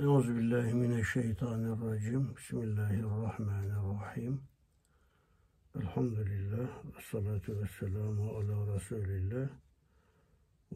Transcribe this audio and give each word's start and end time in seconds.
Euzubillahimineşşeytanirracim. 0.00 2.36
Bismillahirrahmanirrahim. 2.36 4.42
Elhamdülillah. 5.80 6.84
Ve 6.84 7.00
salatu 7.10 7.52
ve 7.52 7.66
ala 8.36 8.74
Resulillah. 8.74 9.48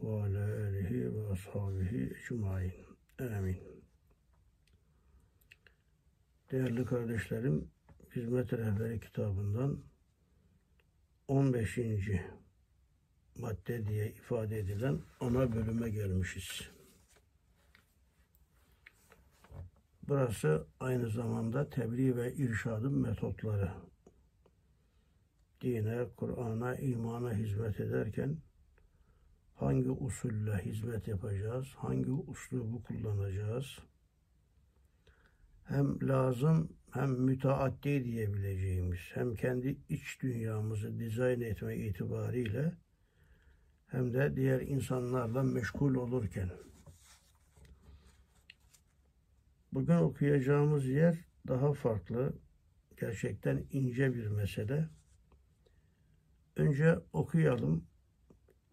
Ve 0.03 0.07
ala 0.07 0.67
alihi 0.67 1.15
ve 1.15 1.27
ashabihi 1.27 2.13
ecmain. 2.17 2.73
Amin. 3.19 3.57
Değerli 6.51 6.85
kardeşlerim, 6.85 7.67
Hizmet 8.15 8.53
Rehberi 8.53 8.99
kitabından 8.99 9.79
15. 11.27 11.79
madde 13.35 13.87
diye 13.87 14.07
ifade 14.07 14.59
edilen 14.59 15.01
ana 15.19 15.55
bölüme 15.55 15.89
gelmişiz. 15.89 16.72
Burası 20.07 20.67
aynı 20.79 21.09
zamanda 21.09 21.69
tebliğ 21.69 22.15
ve 22.15 22.33
irşadın 22.33 22.93
metotları. 22.93 23.71
Dine, 25.61 26.05
Kur'an'a, 26.17 26.75
imana 26.75 27.33
hizmet 27.33 27.79
ederken 27.79 28.37
hangi 29.55 29.91
usulle 29.91 30.57
hizmet 30.57 31.07
yapacağız, 31.07 31.67
hangi 31.77 32.11
uslubu 32.11 32.83
kullanacağız, 32.83 33.79
hem 35.63 36.07
lazım 36.07 36.69
hem 36.91 37.11
müteaddi 37.11 38.03
diyebileceğimiz, 38.03 38.99
hem 39.13 39.35
kendi 39.35 39.77
iç 39.89 40.21
dünyamızı 40.21 40.99
dizayn 40.99 41.41
etme 41.41 41.77
itibariyle 41.77 42.73
hem 43.87 44.13
de 44.13 44.35
diğer 44.35 44.61
insanlarla 44.61 45.43
meşgul 45.43 45.95
olurken 45.95 46.49
Bugün 49.73 49.93
okuyacağımız 49.93 50.85
yer 50.85 51.17
daha 51.47 51.73
farklı. 51.73 52.33
Gerçekten 52.99 53.65
ince 53.71 54.13
bir 54.13 54.27
mesele. 54.27 54.89
Önce 56.55 56.99
okuyalım. 57.13 57.83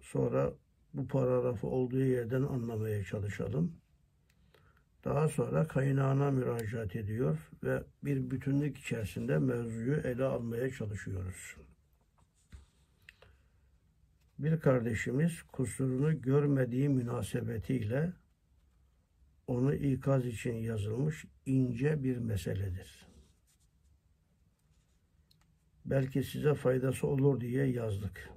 Sonra 0.00 0.52
bu 0.94 1.08
paragrafı 1.08 1.66
olduğu 1.66 2.00
yerden 2.00 2.42
anlamaya 2.42 3.04
çalışalım. 3.04 3.76
Daha 5.04 5.28
sonra 5.28 5.66
kaynağına 5.66 6.30
müracaat 6.30 6.96
ediyor 6.96 7.38
ve 7.64 7.82
bir 8.04 8.30
bütünlük 8.30 8.78
içerisinde 8.78 9.38
mevzuyu 9.38 9.96
ele 9.96 10.24
almaya 10.24 10.70
çalışıyoruz. 10.70 11.56
Bir 14.38 14.60
kardeşimiz 14.60 15.42
kusurunu 15.42 16.22
görmediği 16.22 16.88
münasebetiyle 16.88 18.12
onu 19.50 19.74
ikaz 19.74 20.26
için 20.26 20.54
yazılmış 20.54 21.24
ince 21.46 22.02
bir 22.02 22.16
meseledir. 22.16 23.06
Belki 25.84 26.22
size 26.22 26.54
faydası 26.54 27.06
olur 27.06 27.40
diye 27.40 27.66
yazdık. 27.66 28.30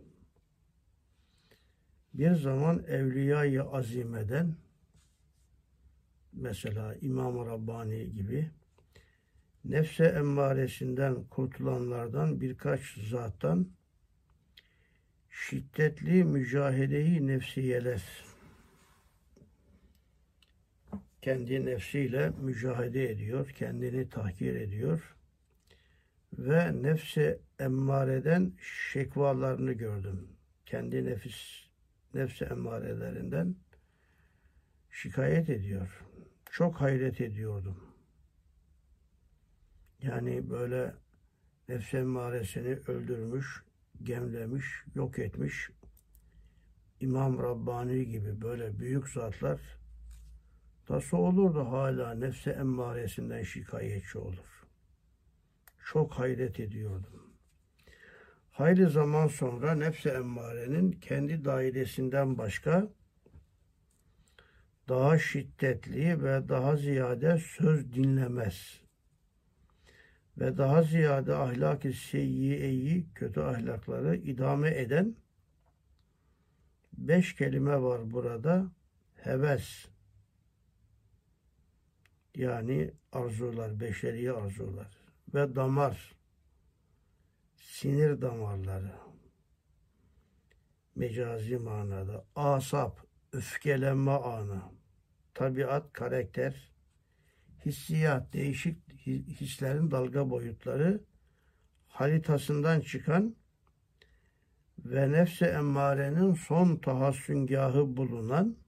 Bir 2.13 2.35
zaman 2.35 2.83
Evliya-i 2.87 3.61
Azime'den 3.61 4.55
mesela 6.33 6.95
İmam-ı 7.01 7.45
Rabbani 7.45 8.11
gibi 8.13 8.51
nefse 9.65 10.05
emmaresinden 10.05 11.23
kurtulanlardan 11.23 12.41
birkaç 12.41 12.97
zattan 13.09 13.67
şiddetli 15.29 16.23
mücahedeyi 16.23 17.27
nefsiyeler 17.27 18.32
kendi 21.23 21.65
nefsiyle 21.65 22.29
mücahede 22.29 23.11
ediyor, 23.11 23.49
kendini 23.49 24.09
tahkir 24.09 24.55
ediyor 24.55 25.15
ve 26.37 26.83
nefse 26.83 27.39
emmareden 27.59 28.53
şekvalarını 28.91 29.73
gördüm. 29.73 30.27
Kendi 30.65 31.05
nefis 31.05 31.67
nefse 32.13 32.45
emmarelerinden 32.45 33.55
şikayet 34.91 35.49
ediyor. 35.49 36.05
Çok 36.51 36.81
hayret 36.81 37.21
ediyordum. 37.21 37.77
Yani 40.01 40.49
böyle 40.49 40.93
nefse 41.69 41.97
emmaresini 41.97 42.75
öldürmüş, 42.87 43.63
gemlemiş, 44.03 44.65
yok 44.95 45.19
etmiş 45.19 45.69
İmam 46.99 47.39
Rabbani 47.39 48.07
gibi 48.07 48.41
böyle 48.41 48.79
büyük 48.79 49.09
zatlar 49.09 49.82
Nasıl 50.89 51.17
olur 51.17 51.55
da 51.55 51.71
hala 51.71 52.13
nefse 52.13 52.51
emmaresinden 52.51 53.43
şikayetçi 53.43 54.17
olur. 54.17 54.65
Çok 55.85 56.13
hayret 56.13 56.59
ediyordum. 56.59 57.33
Hayli 58.51 58.89
zaman 58.89 59.27
sonra 59.27 59.75
nefse 59.75 60.09
emmarenin 60.09 60.91
kendi 60.91 61.45
dairesinden 61.45 62.37
başka 62.37 62.87
daha 64.89 65.19
şiddetli 65.19 66.23
ve 66.23 66.49
daha 66.49 66.75
ziyade 66.75 67.37
söz 67.37 67.93
dinlemez 67.93 68.81
ve 70.37 70.57
daha 70.57 70.83
ziyade 70.83 71.35
ahlak-ı 71.35 71.93
seyyiyeyi, 71.93 73.05
kötü 73.15 73.39
ahlakları 73.39 74.15
idame 74.15 74.77
eden 74.77 75.15
beş 76.97 77.35
kelime 77.35 77.81
var 77.81 78.11
burada. 78.11 78.71
Heves, 79.15 79.85
yani 82.35 82.91
arzular, 83.11 83.79
beşeri 83.79 84.33
arzular 84.33 84.87
ve 85.33 85.55
damar, 85.55 86.15
sinir 87.55 88.21
damarları, 88.21 88.91
mecazi 90.95 91.57
manada, 91.57 92.25
asap, 92.35 92.99
öfkelenme 93.31 94.11
anı, 94.11 94.61
tabiat, 95.33 95.93
karakter, 95.93 96.71
hissiyat, 97.65 98.33
değişik 98.33 99.07
hislerin 99.07 99.91
dalga 99.91 100.29
boyutları 100.29 101.03
haritasından 101.87 102.81
çıkan 102.81 103.35
ve 104.85 105.11
nefse 105.11 105.45
emmarenin 105.45 106.33
son 106.33 106.77
tahassüngahı 106.77 107.97
bulunan 107.97 108.62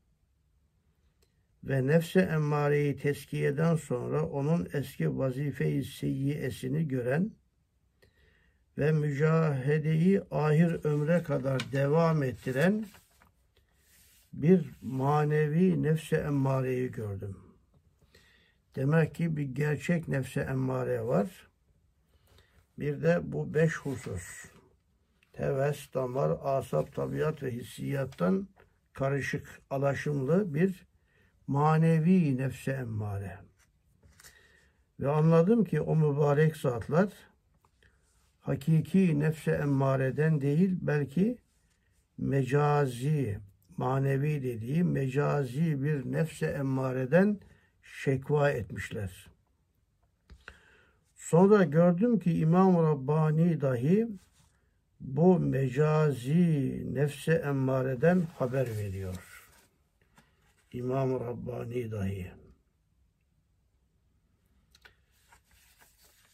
ve 1.65 1.87
nefse 1.87 2.19
emmareyi 2.19 2.97
teskiyeden 2.97 3.75
sonra 3.75 4.25
onun 4.25 4.67
eski 4.73 5.17
vazife-i 5.17 5.83
seyyiyesini 5.83 6.87
gören 6.87 7.31
ve 8.77 8.91
mücahedeyi 8.91 10.21
ahir 10.31 10.85
ömre 10.85 11.23
kadar 11.23 11.71
devam 11.71 12.23
ettiren 12.23 12.85
bir 14.33 14.69
manevi 14.81 15.83
nefse 15.83 16.15
emmareyi 16.15 16.91
gördüm. 16.91 17.37
Demek 18.75 19.15
ki 19.15 19.37
bir 19.37 19.43
gerçek 19.43 20.07
nefse 20.07 20.41
emmare 20.41 21.05
var. 21.05 21.47
Bir 22.79 23.01
de 23.01 23.19
bu 23.23 23.53
beş 23.53 23.75
husus. 23.77 24.45
Heves, 25.33 25.93
damar, 25.93 26.37
asap, 26.43 26.95
tabiat 26.95 27.43
ve 27.43 27.51
hissiyattan 27.51 28.47
karışık, 28.93 29.61
alaşımlı 29.69 30.53
bir 30.53 30.87
manevi 31.47 32.37
nefse 32.37 32.71
emmare. 32.71 33.37
Ve 34.99 35.09
anladım 35.09 35.63
ki 35.63 35.81
o 35.81 35.95
mübarek 35.95 36.57
zatlar 36.57 37.09
hakiki 38.41 39.19
nefse 39.19 39.51
emmareden 39.51 40.41
değil 40.41 40.77
belki 40.81 41.37
mecazi, 42.17 43.39
manevi 43.77 44.43
dediği 44.43 44.83
mecazi 44.83 45.83
bir 45.83 46.11
nefse 46.11 46.45
emmareden 46.45 47.39
şekva 47.83 48.49
etmişler. 48.49 49.27
Sonra 51.15 51.63
gördüm 51.63 52.19
ki 52.19 52.39
İmam 52.39 52.83
Rabbani 52.83 53.61
dahi 53.61 54.07
bu 54.99 55.39
mecazi 55.39 56.83
nefse 56.93 57.33
emmareden 57.33 58.21
haber 58.37 58.67
veriyor. 58.77 59.24
İmam 60.75 61.19
Rabbani 61.19 61.91
dahi. 61.91 62.31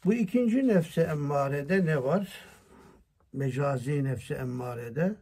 Bu 0.05 0.13
ikinci 0.13 0.67
nefse 0.67 1.01
emmarede 1.01 1.85
ne 1.85 2.03
var? 2.03 2.45
Mecazi 3.33 4.03
nefse 4.03 4.33
emmarede 4.33 5.15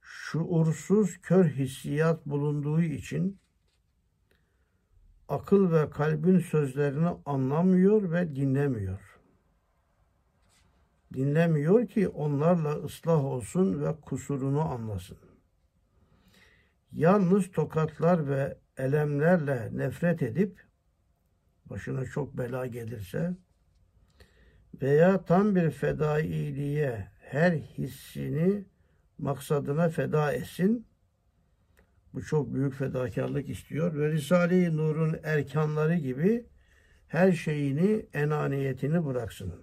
şuursuz 0.00 1.20
kör 1.20 1.44
hissiyat 1.44 2.26
bulunduğu 2.26 2.82
için 2.82 3.38
akıl 5.28 5.72
ve 5.72 5.90
kalbin 5.90 6.38
sözlerini 6.38 7.08
anlamıyor 7.26 8.12
ve 8.12 8.36
dinlemiyor. 8.36 9.20
Dinlemiyor 11.14 11.86
ki 11.86 12.08
onlarla 12.08 12.72
ıslah 12.74 13.24
olsun 13.24 13.84
ve 13.84 14.00
kusurunu 14.00 14.60
anlasın. 14.60 15.31
Yalnız 16.92 17.50
tokatlar 17.50 18.28
ve 18.28 18.58
elemlerle 18.76 19.68
nefret 19.72 20.22
edip 20.22 20.60
başına 21.64 22.04
çok 22.04 22.38
bela 22.38 22.66
gelirse 22.66 23.36
veya 24.82 25.24
tam 25.24 25.54
bir 25.56 25.70
fedailiğe 25.70 27.08
her 27.20 27.52
hissini 27.52 28.64
maksadına 29.18 29.88
feda 29.88 30.32
etsin. 30.32 30.86
Bu 32.14 32.22
çok 32.22 32.54
büyük 32.54 32.74
fedakarlık 32.74 33.48
istiyor. 33.48 33.94
Ve 33.94 34.12
Risale-i 34.12 34.76
Nur'un 34.76 35.20
erkanları 35.22 35.94
gibi 35.94 36.46
her 37.08 37.32
şeyini, 37.32 38.06
enaniyetini 38.12 39.06
bıraksın. 39.06 39.54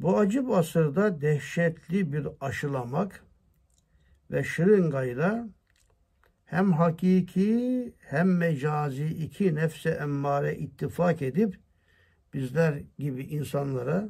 Bu 0.00 0.18
acı 0.18 0.46
asırda 0.48 1.20
dehşetli 1.20 2.12
bir 2.12 2.28
aşılamak 2.40 3.24
ve 4.32 4.44
şırıngayla 4.44 5.48
hem 6.44 6.72
hakiki 6.72 7.92
hem 7.98 8.36
mecazi 8.36 9.06
iki 9.06 9.54
nefse 9.54 9.90
emmare 9.90 10.56
ittifak 10.56 11.22
edip 11.22 11.58
bizler 12.34 12.82
gibi 12.98 13.22
insanlara 13.22 14.08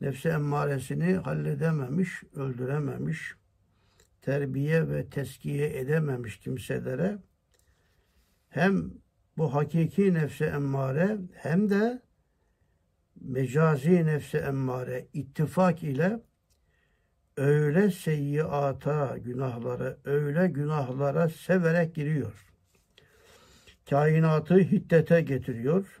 nefse 0.00 0.28
emmaresini 0.28 1.14
halledememiş, 1.14 2.22
öldürememiş, 2.34 3.34
terbiye 4.22 4.88
ve 4.88 5.06
teskiye 5.06 5.78
edememiş 5.78 6.36
kimselere 6.36 7.18
hem 8.48 8.90
bu 9.36 9.54
hakiki 9.54 10.14
nefse 10.14 10.44
emmare 10.44 11.18
hem 11.34 11.70
de 11.70 12.02
mecazi 13.20 14.06
nefse 14.06 14.38
emmare 14.38 15.06
ittifak 15.12 15.82
ile 15.82 16.20
öyle 17.36 17.90
seyyiata, 17.90 19.18
günahlara, 19.18 19.96
öyle 20.04 20.48
günahlara 20.48 21.28
severek 21.28 21.94
giriyor. 21.94 22.46
Kainatı 23.90 24.58
hiddete 24.58 25.20
getiriyor. 25.20 26.00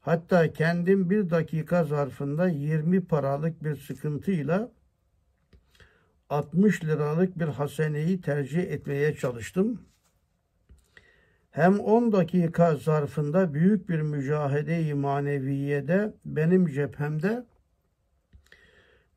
Hatta 0.00 0.52
kendim 0.52 1.10
bir 1.10 1.30
dakika 1.30 1.84
zarfında 1.84 2.48
20 2.48 3.04
paralık 3.04 3.64
bir 3.64 3.76
sıkıntıyla 3.76 4.70
60 6.30 6.84
liralık 6.84 7.38
bir 7.38 7.48
haseneyi 7.48 8.20
tercih 8.20 8.62
etmeye 8.62 9.14
çalıştım. 9.14 9.80
Hem 11.50 11.80
10 11.80 12.12
dakika 12.12 12.76
zarfında 12.76 13.54
büyük 13.54 13.88
bir 13.88 14.00
mücahede-i 14.00 14.94
maneviyede 14.94 16.14
benim 16.24 16.66
cephemde 16.66 17.46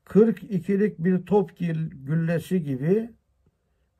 42'lik 0.06 1.00
bir 1.00 1.25
top 1.25 1.57
güllesi 2.06 2.63
gibi 2.63 3.10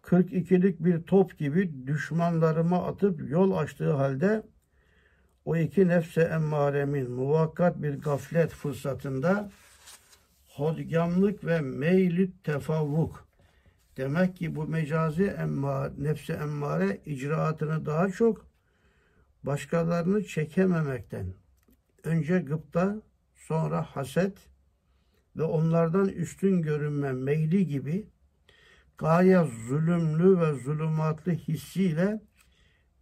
42'lik 0.04 0.80
bir 0.80 1.04
top 1.04 1.38
gibi 1.38 1.88
düşmanlarıma 1.88 2.88
atıp 2.88 3.30
yol 3.30 3.52
açtığı 3.52 3.94
halde 3.94 4.44
o 5.46 5.56
iki 5.56 5.88
nefse 5.88 6.22
emmaremin 6.22 7.12
muvakkat 7.12 7.82
bir 7.82 8.02
gaflet 8.02 8.52
fırsatında 8.52 9.52
hodgamlık 10.48 11.46
ve 11.46 11.62
meyli 11.62 12.32
tefavvuk. 12.44 13.26
Demek 13.98 14.36
ki 14.36 14.56
bu 14.56 14.68
mecazi 14.68 15.24
emma, 15.24 15.92
nefse 15.98 16.34
emmare 16.34 17.02
icraatını 17.06 17.86
daha 17.86 18.10
çok 18.10 18.46
başkalarını 19.44 20.24
çekememekten. 20.24 21.26
Önce 22.04 22.40
gıpta 22.40 22.96
sonra 23.36 23.82
haset 23.82 24.38
ve 25.38 25.44
onlardan 25.44 26.10
üstün 26.10 26.62
görünme 26.62 27.12
meyli 27.12 27.68
gibi 27.68 28.08
gayet 28.98 29.48
zulümlü 29.68 30.40
ve 30.40 30.54
zulümatlı 30.54 31.32
hissiyle 31.32 32.22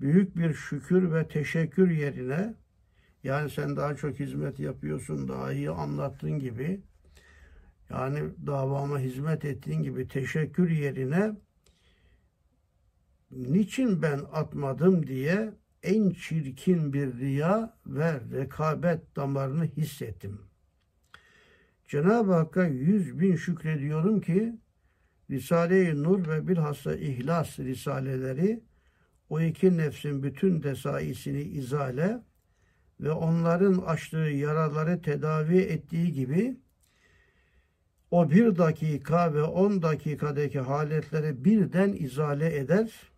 büyük 0.02 0.38
bir 0.38 0.54
şükür 0.54 1.12
ve 1.12 1.28
teşekkür 1.28 1.92
yerine 1.92 2.54
yani 3.24 3.50
sen 3.50 3.76
daha 3.76 3.96
çok 3.96 4.20
hizmet 4.20 4.60
yapıyorsun, 4.60 5.28
daha 5.28 5.54
iyi 5.54 5.70
anlattığın 5.70 6.40
gibi 6.40 6.82
yani 7.90 8.20
davama 8.46 9.00
hizmet 9.00 9.46
ettiğin 9.46 9.84
gibi 9.84 10.08
teşekkür 10.08 10.70
yerine 10.70 11.36
niçin 13.32 14.02
ben 14.02 14.20
atmadım 14.32 15.08
diye 15.08 15.54
en 15.84 16.10
çirkin 16.10 16.94
bir 16.94 17.14
riya 17.14 17.78
ve 17.86 18.22
rekabet 18.32 19.16
damarını 19.16 19.66
hissettim. 19.66 20.42
Cenab-ı 21.94 22.34
Hakk'a 22.34 22.66
yüz 22.66 23.20
bin 23.20 23.36
şükrediyorum 23.36 24.22
ki 24.22 24.56
Risale-i 25.30 26.04
Nur 26.04 26.28
ve 26.28 26.48
bilhassa 26.48 26.96
İhlas 26.96 27.60
risaleleri 27.60 28.64
o 29.30 29.40
iki 29.40 29.78
nefsin 29.78 30.24
bütün 30.24 30.64
desaisini 30.64 31.42
izale 31.42 32.24
ve 33.00 33.12
onların 33.12 33.78
açtığı 33.78 34.18
yaraları 34.18 35.02
tedavi 35.02 35.58
ettiği 35.58 36.14
gibi 36.14 36.58
o 38.12 38.32
bir 38.32 38.58
dakika 38.58 39.34
ve 39.34 39.44
on 39.44 39.82
dakikadaki 39.82 40.60
haletleri 40.60 41.46
birden 41.46 41.94
izale 41.94 42.58
eder 42.58 43.12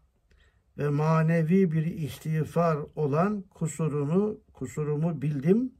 ve 0.77 0.89
manevi 0.89 1.71
bir 1.71 1.85
istiğfar 1.85 2.77
olan 2.95 3.41
kusurunu, 3.41 4.39
kusurumu 4.53 5.21
bildim 5.21 5.71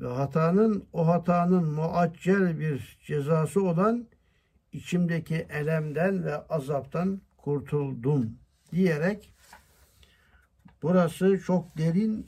ve 0.00 0.08
hatanın 0.08 0.84
o 0.92 1.06
hatanın 1.06 1.64
muaccel 1.64 2.60
bir 2.60 2.98
cezası 3.06 3.62
olan 3.62 4.06
içimdeki 4.72 5.34
elemden 5.34 6.24
ve 6.24 6.36
azaptan 6.36 7.20
kurtuldum 7.36 8.38
diyerek 8.72 9.32
burası 10.82 11.40
çok 11.46 11.78
derin 11.78 12.26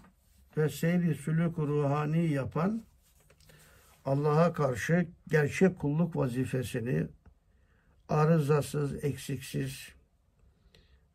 ve 0.56 0.68
seyri 0.68 1.14
sülük 1.14 1.58
ruhani 1.58 2.30
yapan 2.30 2.82
Allah'a 4.04 4.52
karşı 4.52 5.06
gerçek 5.28 5.78
kulluk 5.78 6.16
vazifesini 6.16 7.06
arızasız, 8.08 9.04
eksiksiz 9.04 9.88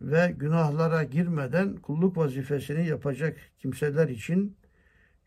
ve 0.02 0.36
günahlara 0.38 1.04
girmeden 1.04 1.76
kulluk 1.76 2.18
vazifesini 2.18 2.88
yapacak 2.88 3.38
kimseler 3.60 4.08
için 4.08 4.57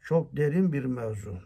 çok 0.00 0.37
derin 0.37 0.73
bir 0.73 0.85
mevzu. 0.85 1.38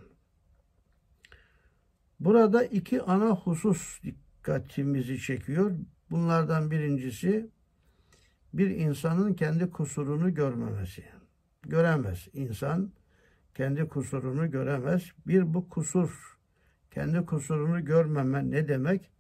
Burada 2.20 2.64
iki 2.64 3.02
ana 3.02 3.30
husus 3.30 4.02
dikkatimizi 4.02 5.18
çekiyor. 5.18 5.72
Bunlardan 6.10 6.70
birincisi 6.70 7.50
bir 8.54 8.70
insanın 8.70 9.34
kendi 9.34 9.70
kusurunu 9.70 10.34
görmemesi. 10.34 11.04
Göremez 11.62 12.28
insan 12.32 12.92
kendi 13.54 13.88
kusurunu 13.88 14.50
göremez. 14.50 15.12
Bir 15.26 15.54
bu 15.54 15.68
kusur, 15.68 16.38
kendi 16.90 17.26
kusurunu 17.26 17.84
görmeme 17.84 18.50
ne 18.50 18.68
demek? 18.68 19.10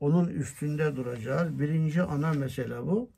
Onun 0.00 0.28
üstünde 0.28 0.96
duracağız. 0.96 1.58
Birinci 1.58 2.02
ana 2.02 2.32
mesele 2.32 2.82
bu. 2.82 3.10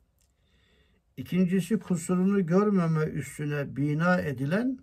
İkincisi 1.17 1.79
kusurunu 1.79 2.45
görmeme 2.45 3.03
üstüne 3.05 3.75
bina 3.75 4.21
edilen 4.21 4.79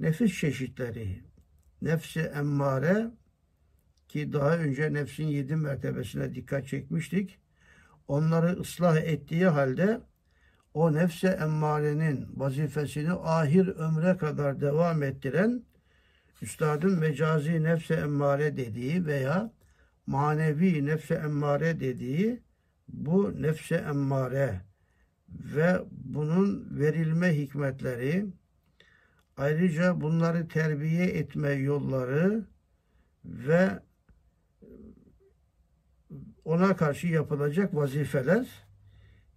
nefis 0.00 0.38
çeşitleri. 0.40 1.22
Nefsi 1.82 2.20
emmare 2.20 3.10
ki 4.08 4.32
daha 4.32 4.56
önce 4.56 4.92
nefsin 4.92 5.26
yedi 5.26 5.56
mertebesine 5.56 6.34
dikkat 6.34 6.68
çekmiştik. 6.68 7.38
Onları 8.08 8.60
ıslah 8.60 8.96
ettiği 8.96 9.46
halde 9.46 10.00
o 10.74 10.94
nefse 10.94 11.28
emmarenin 11.28 12.28
vazifesini 12.36 13.12
ahir 13.12 13.66
ömre 13.68 14.16
kadar 14.16 14.60
devam 14.60 15.02
ettiren 15.02 15.62
üstadın 16.42 16.98
mecazi 16.98 17.62
nefse 17.62 17.94
emmare 17.94 18.56
dediği 18.56 19.06
veya 19.06 19.52
manevi 20.06 20.86
nefse 20.86 21.14
emmare 21.14 21.80
dediği 21.80 22.42
bu 22.88 23.42
nefse 23.42 23.74
emmare 23.74 24.60
ve 25.28 25.78
bunun 25.90 26.78
verilme 26.78 27.36
hikmetleri 27.36 28.26
ayrıca 29.36 30.00
bunları 30.00 30.48
terbiye 30.48 31.04
etme 31.04 31.52
yolları 31.52 32.44
ve 33.24 33.80
ona 36.44 36.76
karşı 36.76 37.06
yapılacak 37.06 37.74
vazifeler 37.74 38.46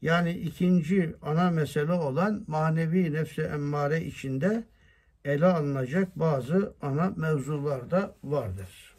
yani 0.01 0.32
ikinci 0.32 1.16
ana 1.22 1.51
mesele 1.51 1.92
olan 1.92 2.44
manevi 2.48 3.13
nefse 3.13 3.42
emmare 3.42 4.04
içinde 4.04 4.63
ele 5.25 5.46
alınacak 5.46 6.20
bazı 6.20 6.74
ana 6.82 7.10
mevzular 7.10 7.92
da 7.92 8.16
vardır. 8.24 8.96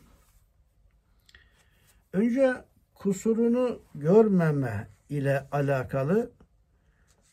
Önce 2.13 2.65
kusurunu 2.95 3.83
görmeme 3.95 4.89
ile 5.09 5.49
alakalı 5.53 6.31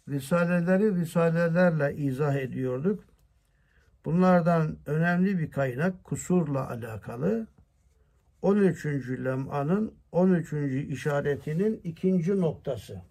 risaleleri 0.10 0.96
risalelerle 0.96 1.96
izah 1.96 2.36
ediyorduk. 2.36 3.04
Bunlardan 4.06 4.78
önemli 4.86 5.40
bir 5.40 5.52
kaynak 5.52 6.04
kusurla 6.04 6.70
alakalı 6.70 7.48
13. 8.42 8.86
lem'anın 8.86 9.94
13. 10.12 10.54
işaretinin 10.90 11.82
ikinci 11.84 12.42
noktası. 12.42 13.02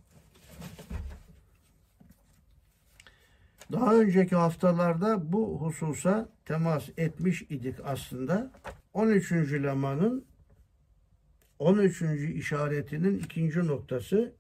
Daha 3.72 3.94
önceki 3.94 4.36
haftalarda 4.36 5.32
bu 5.32 5.60
hususa 5.60 6.28
temas 6.44 6.88
etmiş 6.96 7.42
idik 7.42 7.76
aslında. 7.84 8.50
13. 8.92 9.32
lemanın 9.32 10.24
13. 11.58 12.02
işaretinin 12.34 13.18
ikinci 13.18 13.66
noktası 13.66 14.32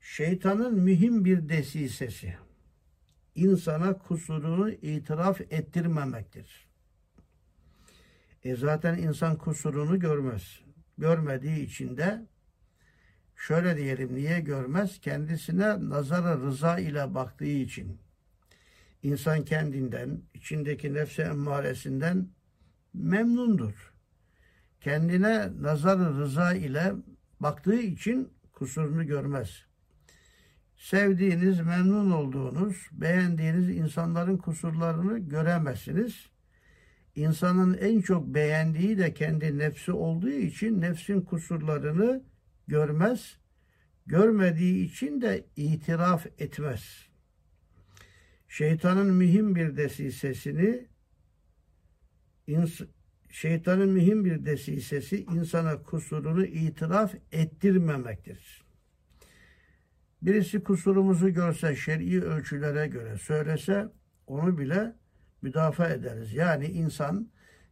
şeytanın 0.00 0.74
mühim 0.74 1.24
bir 1.24 1.48
desisesi. 1.48 2.45
İnsana 3.36 3.98
kusurunu 3.98 4.70
itiraf 4.70 5.40
ettirmemektir. 5.40 6.66
E 8.44 8.56
zaten 8.56 8.98
insan 8.98 9.38
kusurunu 9.38 9.98
görmez. 10.00 10.60
Görmediği 10.98 11.66
için 11.66 11.96
de 11.96 12.26
şöyle 13.36 13.76
diyelim 13.76 14.14
niye 14.14 14.40
görmez? 14.40 15.00
Kendisine 15.00 15.88
nazara 15.90 16.38
rıza 16.38 16.78
ile 16.78 17.14
baktığı 17.14 17.44
için. 17.44 18.00
İnsan 19.02 19.44
kendinden, 19.44 20.22
içindeki 20.34 20.94
nefse 20.94 21.22
emmaresinden 21.22 22.28
memnundur. 22.94 23.92
Kendine 24.80 25.62
nazar 25.62 25.98
rıza 25.98 26.52
ile 26.54 26.92
baktığı 27.40 27.80
için 27.80 28.32
kusurunu 28.52 29.06
görmez. 29.06 29.65
Sevdiğiniz, 30.86 31.60
memnun 31.60 32.10
olduğunuz, 32.10 32.88
beğendiğiniz 32.92 33.68
insanların 33.68 34.36
kusurlarını 34.36 35.18
göremezsiniz. 35.18 36.26
İnsanın 37.14 37.78
en 37.78 38.00
çok 38.00 38.26
beğendiği 38.26 38.98
de 38.98 39.14
kendi 39.14 39.58
nefsi 39.58 39.92
olduğu 39.92 40.30
için 40.30 40.80
nefsin 40.80 41.20
kusurlarını 41.20 42.24
görmez. 42.68 43.36
Görmediği 44.06 44.84
için 44.84 45.20
de 45.20 45.46
itiraf 45.56 46.26
etmez. 46.38 47.06
Şeytanın 48.48 49.14
mühim 49.14 49.54
bir 49.54 49.76
desisesini 49.76 50.86
şeytanın 53.30 53.88
mühim 53.88 54.24
bir 54.24 54.44
desisesi 54.44 55.24
insana 55.24 55.82
kusurunu 55.82 56.46
itiraf 56.46 57.14
ettirmemektir. 57.32 58.65
Birisi 60.26 60.64
kusurumuzu 60.64 61.28
görse 61.28 61.76
şer'i 61.76 62.22
ölçülere 62.24 62.86
göre 62.86 63.18
söylese 63.18 63.88
onu 64.26 64.58
bile 64.58 64.92
müdafaa 65.42 65.88
ederiz. 65.88 66.34
Yani 66.34 66.66
insan 66.66 67.28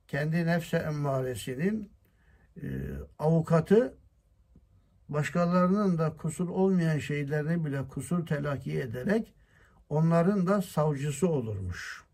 kendi 0.08 0.46
nefse 0.46 0.76
emmaresinin 0.76 1.92
e, 2.56 2.66
avukatı 3.18 3.94
başkalarının 5.08 5.98
da 5.98 6.16
kusur 6.16 6.48
olmayan 6.48 6.98
şeylerini 6.98 7.64
bile 7.64 7.88
kusur 7.88 8.26
telakki 8.26 8.80
ederek 8.80 9.34
onların 9.88 10.46
da 10.46 10.62
savcısı 10.62 11.28
olurmuş. 11.28 12.04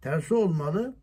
Tersi 0.00 0.34
olmalı. 0.34 0.96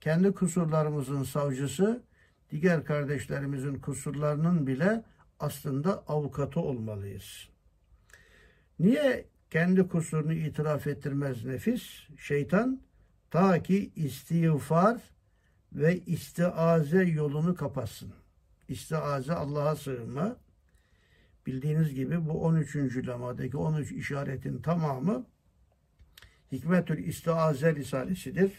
Kendi 0.00 0.32
kusurlarımızın 0.32 1.22
savcısı, 1.22 2.02
diğer 2.50 2.84
kardeşlerimizin 2.84 3.78
kusurlarının 3.78 4.66
bile 4.66 5.04
aslında 5.40 6.04
avukatı 6.08 6.60
olmalıyız. 6.60 7.49
Niye 8.80 9.24
kendi 9.50 9.88
kusurunu 9.88 10.32
itiraf 10.32 10.86
ettirmez 10.86 11.44
nefis, 11.44 11.82
şeytan? 12.18 12.80
Ta 13.30 13.62
ki 13.62 13.90
istiğfar 13.96 15.00
ve 15.72 15.98
istiaze 15.98 17.02
yolunu 17.02 17.54
kapatsın. 17.54 18.12
İstiaze 18.68 19.32
Allah'a 19.32 19.76
sığınma. 19.76 20.36
Bildiğiniz 21.46 21.94
gibi 21.94 22.28
bu 22.28 22.44
13. 22.44 22.76
lemadaki 22.76 23.56
13 23.56 23.92
işaretin 23.92 24.62
tamamı 24.62 25.26
Hikmetül 26.52 27.04
İstiaze 27.04 27.74
Risalesidir. 27.74 28.52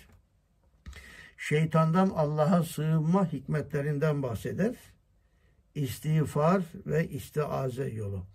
Şeytandan 1.38 2.10
Allah'a 2.10 2.64
sığınma 2.64 3.32
hikmetlerinden 3.32 4.24
bahseder. 4.24 4.76
İstiğfar 5.76 6.64
ve 6.86 7.10
istiaze 7.10 7.90
yolu. 7.90 8.26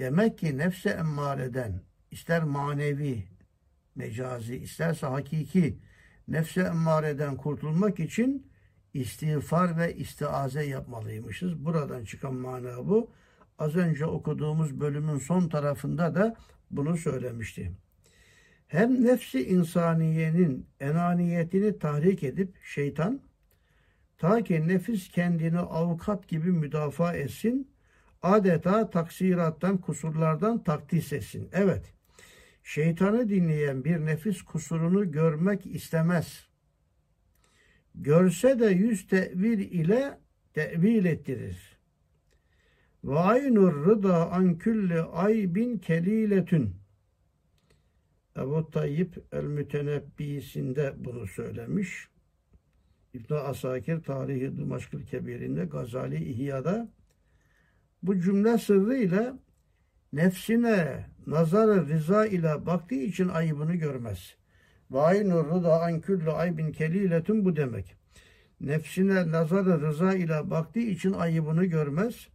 Demek 0.00 0.38
ki 0.38 0.58
nefse 0.58 0.90
emmareden 0.90 1.80
ister 2.10 2.42
manevi, 2.42 3.24
mecazi, 3.94 4.56
isterse 4.56 5.06
hakiki 5.06 5.78
nefse 6.28 6.60
emmareden 6.60 7.36
kurtulmak 7.36 8.00
için 8.00 8.52
istiğfar 8.94 9.78
ve 9.78 9.96
istiaze 9.96 10.64
yapmalıymışız. 10.64 11.64
Buradan 11.64 12.04
çıkan 12.04 12.34
mana 12.34 12.88
bu. 12.88 13.10
Az 13.58 13.76
önce 13.76 14.06
okuduğumuz 14.06 14.80
bölümün 14.80 15.18
son 15.18 15.48
tarafında 15.48 16.14
da 16.14 16.36
bunu 16.70 16.96
söylemişti. 16.96 17.72
Hem 18.68 19.04
nefsi 19.04 19.48
insaniyenin 19.48 20.66
enaniyetini 20.80 21.78
tahrik 21.78 22.22
edip 22.22 22.56
şeytan 22.64 23.20
ta 24.18 24.44
ki 24.44 24.68
nefis 24.68 25.08
kendini 25.08 25.58
avukat 25.58 26.28
gibi 26.28 26.52
müdafaa 26.52 27.14
etsin 27.14 27.69
adeta 28.22 28.90
taksirattan, 28.90 29.78
kusurlardan 29.78 30.64
takdis 30.64 31.12
etsin. 31.12 31.48
Evet, 31.52 31.92
şeytanı 32.62 33.28
dinleyen 33.28 33.84
bir 33.84 33.96
nefis 33.96 34.42
kusurunu 34.42 35.12
görmek 35.12 35.66
istemez. 35.66 36.46
Görse 37.94 38.60
de 38.60 38.66
yüz 38.66 39.06
tevil 39.06 39.58
ile 39.58 40.18
tevil 40.54 41.04
ettirir. 41.04 41.78
Ve 43.04 43.18
aynur 43.18 43.86
rıda 43.86 44.30
an 44.30 44.58
külli 44.58 45.00
aybin 45.00 45.78
keliletün. 45.78 46.74
Ebu 48.36 48.70
Tayyip 48.70 49.24
el-Mütenebbisinde 49.32 50.94
bunu 50.96 51.26
söylemiş. 51.26 52.08
İbn 53.14 53.34
Asakir 53.34 54.02
Tarihi 54.02 54.56
Dimaşkıl 54.56 55.02
Kebir'inde 55.02 55.64
Gazali 55.64 56.24
İhya'da 56.24 56.88
bu 58.02 58.20
cümle 58.20 58.58
sırrıyla 58.58 59.38
nefsine 60.12 61.06
nazarı 61.26 61.88
rıza 61.88 62.26
ile 62.26 62.66
baktığı 62.66 62.94
için 62.94 63.28
ayıbını 63.28 63.74
görmez. 63.74 64.34
Ve 64.92 65.00
aynur 65.00 65.44
rıda 65.50 65.82
an 65.82 66.00
küllü 66.00 66.30
aybin 66.30 66.72
keliletun 66.72 67.44
bu 67.44 67.56
demek. 67.56 67.96
Nefsine 68.60 69.30
nazarı 69.30 69.80
rıza 69.80 70.14
ile 70.14 70.50
baktığı 70.50 70.80
için 70.80 71.12
ayıbını 71.12 71.64
görmez. 71.64 72.28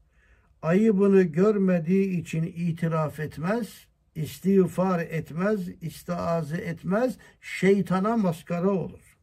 Ayıbını 0.62 1.24
görmediği 1.24 2.22
için 2.22 2.44
itiraf 2.44 3.20
etmez. 3.20 3.88
istiğfar 4.16 5.00
etmez, 5.00 5.70
istiaze 5.82 6.58
etmez, 6.58 7.18
şeytana 7.42 8.18
maskara 8.18 8.70
olur. 8.70 9.18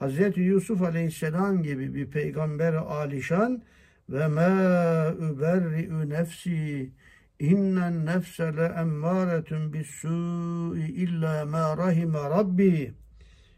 Hz. 0.00 0.36
Yusuf 0.36 0.82
Aleyhisselam 0.82 1.62
gibi 1.62 1.94
bir 1.94 2.10
peygamber 2.10 2.74
alişan 2.74 3.62
ve 4.08 4.26
ma 4.26 5.12
uberri'u 5.12 6.08
nefsi 6.08 6.90
innen 7.38 8.06
nefse 8.06 8.56
le 8.56 8.64
emmâretun 8.64 9.72
bis-sû'i 9.72 10.88
illa 10.92 11.44
ma 11.44 11.76
rahime 11.76 12.18
rabbi 12.18 12.94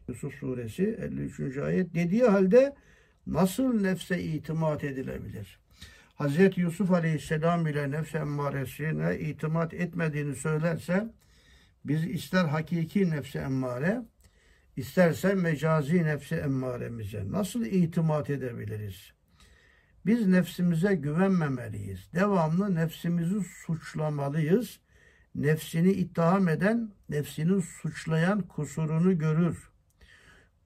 Yusuf 0.08 0.34
suresi 0.34 0.98
53. 1.00 1.58
ayet 1.58 1.94
dediği 1.94 2.24
halde 2.24 2.74
nasıl 3.26 3.80
nefse 3.80 4.22
itimat 4.22 4.84
edilebilir? 4.84 5.58
Hazreti 6.14 6.60
Yusuf 6.60 6.90
Aleyhisselam 6.90 7.66
ile 7.66 7.90
nefse 7.90 8.18
emmaresine 8.18 9.18
itimat 9.18 9.74
etmediğini 9.74 10.34
söylerse 10.34 11.08
biz 11.84 12.04
ister 12.04 12.44
hakiki 12.44 13.10
nefse 13.10 13.38
emmare 13.38 14.02
isterse 14.76 15.34
mecazi 15.34 16.04
nefse 16.04 16.36
emmaremize 16.36 17.30
nasıl 17.30 17.64
itimat 17.64 18.30
edebiliriz? 18.30 19.17
Biz 20.06 20.26
nefsimize 20.26 20.94
güvenmemeliyiz. 20.94 22.08
Devamlı 22.14 22.74
nefsimizi 22.74 23.40
suçlamalıyız. 23.40 24.80
Nefsini 25.34 25.92
ittiham 25.92 26.48
eden, 26.48 26.90
nefsini 27.08 27.62
suçlayan 27.62 28.42
kusurunu 28.42 29.18
görür. 29.18 29.70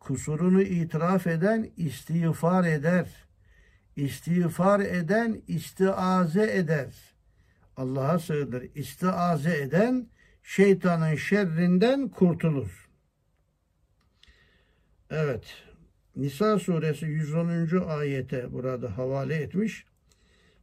Kusurunu 0.01 0.63
itiraf 0.63 1.27
eden 1.27 1.71
istiğfar 1.77 2.65
eder. 2.65 3.09
İstiğfar 3.97 4.81
eden 4.81 5.43
istiaze 5.49 6.57
eder. 6.57 6.95
Allah'a 7.77 8.19
sığınır. 8.19 8.63
İstiaze 8.75 9.59
eden 9.59 10.07
şeytanın 10.43 11.15
şerrinden 11.15 12.09
kurtulur. 12.09 12.89
Evet. 15.11 15.72
Nisa 16.17 16.59
suresi 16.59 17.07
110. 17.07 17.89
ayete 17.89 18.53
burada 18.53 18.99
havale 18.99 19.35
etmiş. 19.35 19.87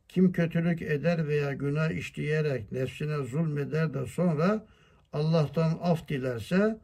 Kim 0.07 0.31
kötülük 0.31 0.81
eder 0.81 1.27
veya 1.27 1.53
günah 1.53 1.91
işleyerek 1.91 2.71
nefsine 2.71 3.17
zulmeder 3.17 3.93
de 3.93 4.05
sonra 4.05 4.65
Allah'tan 5.13 5.79
af 5.81 6.07
dilerse 6.07 6.79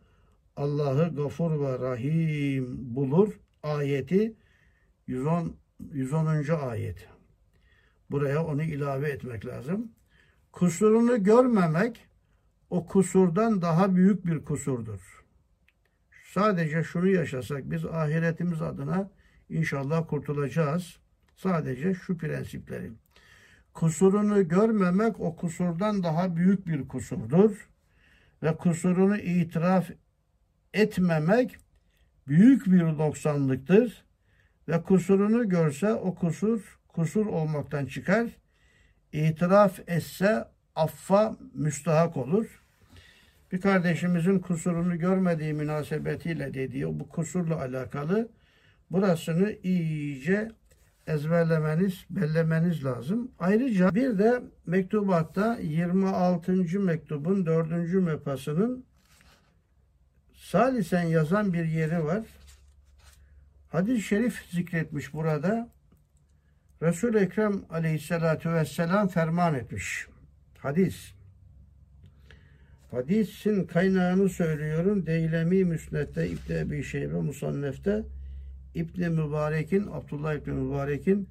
Allah'ı 0.55 1.15
gafur 1.15 1.61
ve 1.61 1.79
rahim 1.79 2.95
bulur. 2.95 3.39
Ayeti 3.63 4.33
110. 5.07 5.55
110. 5.93 6.25
ayet. 6.69 7.07
Buraya 8.11 8.45
onu 8.45 8.63
ilave 8.63 9.09
etmek 9.09 9.45
lazım. 9.45 9.91
Kusurunu 10.51 11.23
görmemek 11.23 12.07
o 12.69 12.87
kusurdan 12.87 13.61
daha 13.61 13.95
büyük 13.95 14.25
bir 14.25 14.45
kusurdur. 14.45 15.24
Sadece 16.35 16.83
şunu 16.83 17.07
yaşasak 17.07 17.71
biz 17.71 17.85
ahiretimiz 17.85 18.61
adına 18.61 19.09
inşallah 19.49 20.07
kurtulacağız. 20.07 20.97
Sadece 21.35 21.93
şu 21.93 22.17
prensiplerin. 22.17 22.97
Kusurunu 23.73 24.47
görmemek 24.47 25.19
o 25.19 25.35
kusurdan 25.35 26.03
daha 26.03 26.35
büyük 26.35 26.67
bir 26.67 26.87
kusurdur. 26.87 27.69
Ve 28.43 28.55
kusurunu 28.55 29.17
itiraf 29.17 29.89
etmemek 30.73 31.57
büyük 32.27 32.65
bir 32.65 32.83
noksanlıktır. 32.83 34.05
Ve 34.67 34.81
kusurunu 34.83 35.49
görse 35.49 35.93
o 35.93 36.15
kusur 36.15 36.79
kusur 36.87 37.25
olmaktan 37.25 37.85
çıkar. 37.85 38.27
İtiraf 39.11 39.79
etse 39.87 40.45
affa 40.75 41.37
müstahak 41.53 42.17
olur. 42.17 42.64
Bir 43.51 43.61
kardeşimizin 43.61 44.39
kusurunu 44.39 44.99
görmediği 44.99 45.53
münasebetiyle 45.53 46.53
dediği 46.53 46.99
bu 46.99 47.09
kusurla 47.09 47.61
alakalı 47.61 48.29
burasını 48.91 49.55
iyice 49.63 50.51
ezberlemeniz, 51.07 52.05
bellemeniz 52.09 52.85
lazım. 52.85 53.31
Ayrıca 53.39 53.95
bir 53.95 54.17
de 54.17 54.41
mektubatta 54.65 55.57
26. 55.61 56.79
mektubun 56.79 57.45
4. 57.45 57.93
mepasının 57.93 58.85
salisen 60.33 61.03
yazan 61.03 61.53
bir 61.53 61.65
yeri 61.65 62.05
var. 62.05 62.23
Hadis-i 63.71 64.01
şerif 64.01 64.45
zikretmiş 64.51 65.13
burada. 65.13 65.69
Resul-i 66.81 67.17
Ekrem 67.17 67.61
aleyhissalatu 67.69 68.53
vesselam 68.53 69.07
ferman 69.07 69.53
etmiş. 69.53 70.07
Hadis. 70.57 71.13
Hadisin 72.95 73.63
kaynağını 73.63 74.29
söylüyorum. 74.29 75.05
Deylemi 75.05 75.65
Müsned'de, 75.65 76.29
İbn 76.29 76.53
Ebi 76.53 76.83
Şeybe 76.83 77.13
Musannef'te 77.13 78.03
İbn 78.75 79.11
Mübarek'in, 79.11 79.87
Abdullah 79.91 80.33
İbn 80.33 80.51
Mübarek'in 80.51 81.29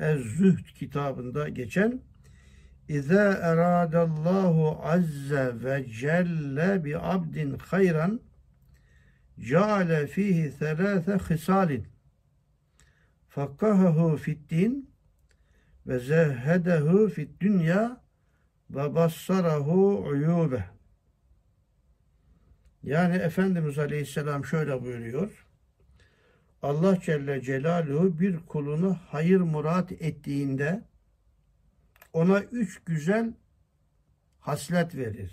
Ez-Zühd 0.00 0.64
kitabında 0.78 1.48
geçen 1.48 2.00
İza 2.88 3.32
eradallahu 3.32 4.80
azze 4.82 5.52
ve 5.64 5.86
celle 6.00 6.84
bi 6.84 6.98
abdin 6.98 7.58
hayran 7.58 8.20
ceale 9.40 10.06
fihi 10.06 10.58
thelâthe 10.58 11.18
hisalin 11.34 11.86
fakkahahu 13.28 14.16
fid 14.16 14.50
din 14.50 14.90
ve 15.86 15.98
zehhedehu 15.98 17.08
fid 17.08 17.28
dünya 17.40 18.00
ve 18.70 18.94
bassarahu 18.94 20.04
uyube. 20.08 20.73
Yani 22.84 23.16
Efendimiz 23.16 23.78
Aleyhisselam 23.78 24.44
şöyle 24.44 24.82
buyuruyor. 24.82 25.46
Allah 26.62 27.00
Celle 27.00 27.40
Celaluhu 27.40 28.20
bir 28.20 28.38
kulunu 28.38 28.98
hayır 29.08 29.40
murat 29.40 29.92
ettiğinde 29.92 30.82
ona 32.12 32.40
üç 32.40 32.84
güzel 32.84 33.32
haslet 34.40 34.94
verir. 34.94 35.32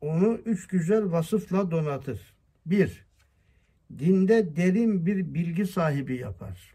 Onu 0.00 0.34
üç 0.34 0.66
güzel 0.66 1.10
vasıfla 1.10 1.70
donatır. 1.70 2.34
Bir, 2.66 3.06
dinde 3.98 4.56
derin 4.56 5.06
bir 5.06 5.34
bilgi 5.34 5.66
sahibi 5.66 6.16
yapar. 6.16 6.74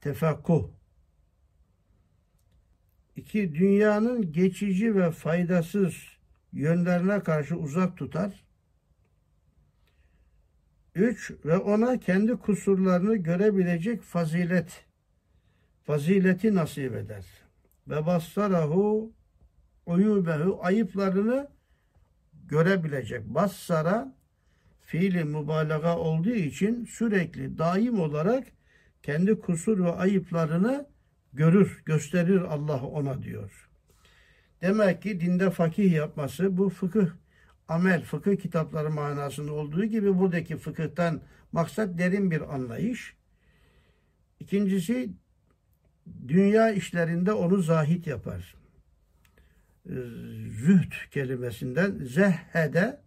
Tefakkuh. 0.00 0.68
İki, 3.16 3.54
dünyanın 3.54 4.32
geçici 4.32 4.94
ve 4.94 5.10
faydasız 5.10 6.15
yönlerine 6.52 7.20
karşı 7.20 7.56
uzak 7.56 7.96
tutar. 7.96 8.44
Üç, 10.94 11.32
ve 11.44 11.56
ona 11.56 12.00
kendi 12.00 12.36
kusurlarını 12.36 13.16
görebilecek 13.16 14.02
fazilet, 14.02 14.84
fazileti 15.84 16.54
nasip 16.54 16.94
eder. 16.94 17.24
Ve 17.88 18.06
bassarahu 18.06 19.12
uyubehu, 19.86 20.58
ayıplarını 20.62 21.48
görebilecek. 22.48 23.24
Bassara, 23.26 24.14
fiili 24.80 25.24
mübalağa 25.24 25.98
olduğu 25.98 26.30
için 26.30 26.84
sürekli 26.84 27.58
daim 27.58 28.00
olarak 28.00 28.46
kendi 29.02 29.40
kusur 29.40 29.84
ve 29.84 29.92
ayıplarını 29.92 30.86
görür, 31.32 31.82
gösterir 31.84 32.40
Allah 32.40 32.82
ona 32.82 33.22
diyor. 33.22 33.65
Demek 34.62 35.02
ki 35.02 35.20
dinde 35.20 35.50
fakih 35.50 35.92
yapması 35.92 36.56
bu 36.56 36.68
fıkıh 36.68 37.06
amel, 37.68 38.02
fıkıh 38.02 38.36
kitapları 38.36 38.90
manasında 38.90 39.52
olduğu 39.52 39.84
gibi 39.84 40.18
buradaki 40.18 40.56
fıkıhtan 40.56 41.20
maksat 41.52 41.98
derin 41.98 42.30
bir 42.30 42.54
anlayış. 42.54 43.16
İkincisi 44.40 45.10
dünya 46.28 46.70
işlerinde 46.70 47.32
onu 47.32 47.62
zahit 47.62 48.06
yapar. 48.06 48.54
Zühd 50.48 50.92
kelimesinden 51.10 52.04
zehhede 52.04 53.00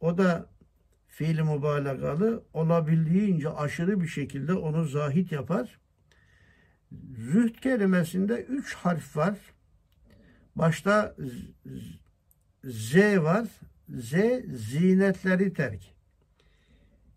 o 0.00 0.18
da 0.18 0.46
fiil 1.08 1.40
mübalağalı 1.40 2.44
olabildiğince 2.52 3.48
aşırı 3.48 4.00
bir 4.00 4.06
şekilde 4.06 4.52
onu 4.52 4.84
zahit 4.84 5.32
yapar. 5.32 5.80
Zühd 7.16 7.54
kelimesinde 7.54 8.42
üç 8.42 8.74
harf 8.74 9.16
var. 9.16 9.38
Başta 10.56 11.16
Z 12.64 12.96
var. 12.96 13.46
Z 13.88 14.14
zinetleri 14.54 15.52
terk. 15.52 15.82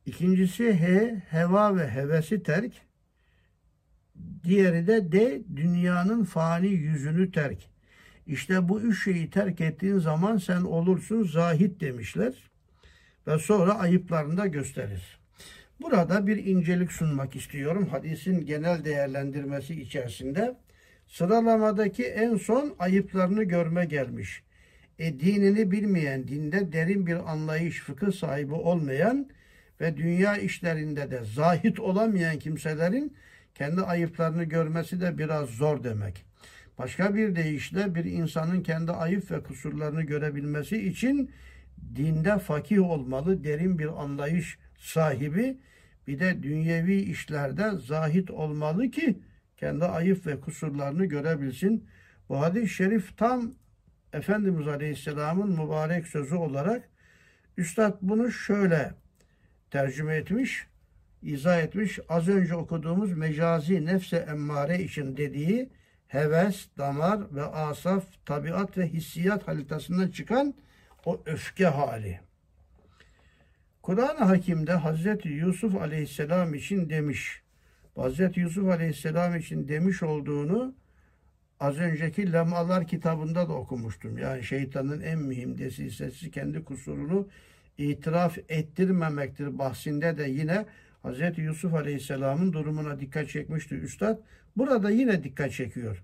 İkincisi 0.06 0.74
H 0.74 1.16
heva 1.30 1.78
ve 1.78 1.88
hevesi 1.88 2.44
terk. 2.44 2.74
Diğeri 4.44 4.88
de 4.88 5.12
D 5.12 5.42
dünyanın 5.56 6.24
fani 6.24 6.68
yüzünü 6.68 7.32
terk. 7.32 7.60
İşte 8.28 8.70
bu 8.70 8.82
üç 8.82 9.04
şeyi 9.04 9.30
terk 9.30 9.62
ettiğin 9.62 10.00
zaman 10.00 10.38
sen 10.38 10.62
olursun 10.62 11.24
zahit 11.24 11.82
demişler. 11.82 12.34
Ve 13.28 13.40
sonra 13.40 13.80
ayıplarını 13.80 14.38
da 14.38 14.48
gösterir. 14.48 15.20
Burada 15.82 16.28
bir 16.28 16.46
incelik 16.46 16.92
sunmak 16.92 17.36
istiyorum. 17.36 17.88
Hadisin 17.92 18.46
genel 18.46 18.86
değerlendirmesi 18.86 19.82
içerisinde 19.82 20.58
sıralamadaki 21.08 22.04
en 22.04 22.36
son 22.36 22.76
ayıplarını 22.80 23.44
görme 23.44 23.86
gelmiş. 23.86 24.44
E, 25.00 25.20
dinini 25.20 25.72
bilmeyen, 25.72 26.28
dinde 26.28 26.74
derin 26.74 27.08
bir 27.08 27.32
anlayış, 27.32 27.80
fıkıh 27.80 28.12
sahibi 28.12 28.54
olmayan 28.54 29.30
ve 29.82 29.98
dünya 29.98 30.38
işlerinde 30.38 31.12
de 31.12 31.24
zahit 31.24 31.80
olamayan 31.80 32.40
kimselerin 32.40 33.14
kendi 33.56 33.82
ayıplarını 33.82 34.44
görmesi 34.44 35.02
de 35.02 35.18
biraz 35.18 35.50
zor 35.50 35.84
demek. 35.84 36.26
Başka 36.78 37.16
bir 37.16 37.36
deyişle 37.36 37.96
bir 37.96 38.06
insanın 38.06 38.64
kendi 38.64 38.92
ayıp 38.92 39.32
ve 39.32 39.44
kusurlarını 39.44 40.04
görebilmesi 40.04 40.88
için 40.88 41.32
dinde 41.96 42.40
fakih 42.40 42.90
olmalı, 42.90 43.44
derin 43.44 43.80
bir 43.80 44.04
anlayış 44.04 44.58
sahibi, 44.78 45.58
bir 46.08 46.20
de 46.20 46.44
dünyevi 46.44 46.96
işlerde 46.96 47.72
zahit 47.78 48.32
olmalı 48.32 48.92
ki 48.92 49.20
kendi 49.64 49.86
ayıp 49.86 50.28
ve 50.28 50.40
kusurlarını 50.40 51.06
görebilsin. 51.06 51.88
Bu 52.30 52.42
hadis-i 52.42 52.70
şerif 52.70 53.18
tam 53.18 53.52
Efendimiz 54.14 54.68
Aleyhisselam'ın 54.68 55.50
mübarek 55.50 56.08
sözü 56.08 56.36
olarak 56.36 56.90
Üstad 57.58 57.98
bunu 58.02 58.32
şöyle 58.32 58.94
tercüme 59.72 60.16
etmiş, 60.16 60.68
izah 61.22 61.60
etmiş. 61.62 62.00
Az 62.10 62.28
önce 62.28 62.56
okuduğumuz 62.56 63.18
mecazi 63.18 63.86
nefse 63.86 64.18
emmare 64.18 64.84
için 64.84 65.18
dediği 65.18 65.70
heves, 66.08 66.68
damar 66.78 67.36
ve 67.36 67.44
asaf, 67.44 68.06
tabiat 68.26 68.78
ve 68.78 68.88
hissiyat 68.88 69.48
haritasından 69.48 70.08
çıkan 70.08 70.54
o 71.06 71.22
öfke 71.26 71.66
hali. 71.66 72.20
Kur'an-ı 73.82 74.24
Hakim'de 74.24 74.74
Hazreti 74.74 75.30
Yusuf 75.30 75.76
Aleyhisselam 75.76 76.54
için 76.54 76.90
demiş. 76.90 77.43
Hazreti 77.96 78.40
Yusuf 78.40 78.70
Aleyhisselam 78.70 79.36
için 79.36 79.68
demiş 79.68 80.04
olduğunu 80.04 80.76
az 81.60 81.78
önceki 81.78 82.34
Lemalar 82.34 82.88
kitabında 82.88 83.50
da 83.50 83.54
okumuştum. 83.54 84.18
Yani 84.18 84.44
şeytanın 84.44 85.02
en 85.02 85.20
mühim 85.20 85.58
desisesi 85.58 86.32
kendi 86.32 86.64
kusurunu 86.64 87.28
itiraf 87.78 88.38
ettirmemektir 88.50 89.58
bahsinde 89.58 90.18
de 90.18 90.24
yine 90.24 90.66
Hz. 91.04 91.38
Yusuf 91.38 91.74
Aleyhisselam'ın 91.74 92.54
durumuna 92.54 93.00
dikkat 93.00 93.30
çekmişti 93.30 93.76
Üstad. 93.76 94.18
Burada 94.58 94.90
yine 94.90 95.24
dikkat 95.24 95.52
çekiyor. 95.52 96.04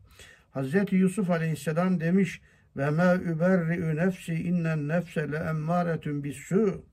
Hz. 0.55 0.73
Yusuf 0.91 1.29
Aleyhisselam 1.29 1.99
demiş 1.99 2.41
ve 2.77 2.89
ma 2.89 3.15
überri'ü 3.15 3.95
nefsi 3.95 4.33
innen 4.33 4.87
nefse 4.87 5.31
le 5.31 5.37
emmâretun 5.37 6.23
bissu. 6.23 6.85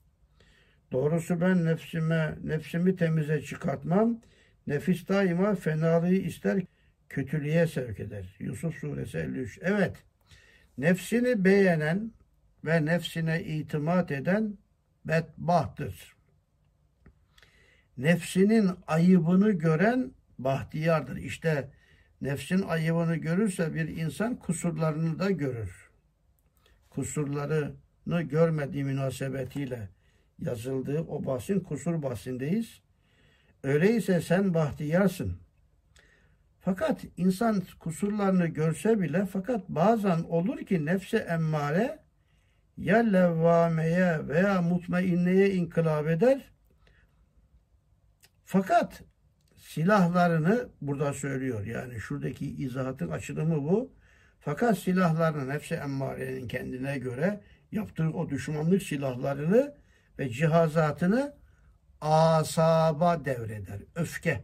Doğrusu 0.93 1.41
ben 1.41 1.65
nefsime, 1.65 2.35
nefsimi 2.45 2.97
temize 2.97 3.43
çıkartmam. 3.43 4.21
Nefis 4.67 5.09
daima 5.09 5.55
fenalığı 5.55 6.15
ister 6.15 6.63
kötülüğe 7.09 7.67
sevk 7.67 8.01
eder. 8.01 8.37
Yusuf 8.39 8.75
suresi 8.75 9.19
53. 9.19 9.59
Evet, 9.63 9.97
nefsini 10.79 11.45
beğenen 11.45 12.13
ve 12.65 12.85
nefsine 12.85 13.45
itimat 13.45 14.11
eden 14.11 14.59
bedbahttır. 15.05 16.17
Nefsinin 17.99 18.71
ayıbını 18.87 19.51
gören 19.51 20.11
bahtiyardır. 20.39 21.17
İşte 21.17 21.71
nefsin 22.21 22.63
ayıbını 22.63 23.17
görürse 23.17 23.75
bir 23.75 23.89
insan 23.89 24.37
kusurlarını 24.37 25.19
da 25.19 25.31
görür. 25.31 25.91
Kusurlarını 26.91 28.23
görmediği 28.23 28.85
münasebetiyle 28.85 29.89
yazıldığı 30.39 31.01
o 31.01 31.27
bahsin 31.27 31.61
kusur 31.61 32.03
bahsindeyiz. 32.03 32.81
Öyleyse 33.67 34.21
sen 34.21 34.55
bahtiyarsın. 34.55 35.39
Fakat 36.61 37.05
insan 37.17 37.63
kusurlarını 37.81 38.47
görse 38.47 39.01
bile 39.01 39.27
fakat 39.27 39.69
bazen 39.69 40.19
olur 40.19 40.59
ki 40.59 40.87
nefse 40.87 41.17
emmare 41.17 41.99
ya 42.77 42.99
levvameye 42.99 44.29
veya 44.29 44.63
mutmainneye 44.63 45.51
inkılap 45.51 46.07
eder. 46.07 46.53
Fakat 48.45 49.03
silahlarını 49.57 50.69
burada 50.81 51.13
söylüyor. 51.13 51.67
Yani 51.67 52.01
şuradaki 52.01 52.57
izahatın 52.57 53.11
açılımı 53.11 53.57
bu. 53.57 53.93
Fakat 54.41 54.79
silahlarını 54.79 55.49
nefse 55.49 55.75
emmarenin 55.75 56.49
kendine 56.49 56.99
göre 56.99 57.41
yaptığı 57.73 58.11
o 58.11 58.31
düşmanlık 58.31 58.83
silahlarını 58.83 59.75
ve 60.19 60.29
cihazatını 60.29 61.35
asaba 62.01 63.25
devreder. 63.25 63.79
Öfke. 63.95 64.43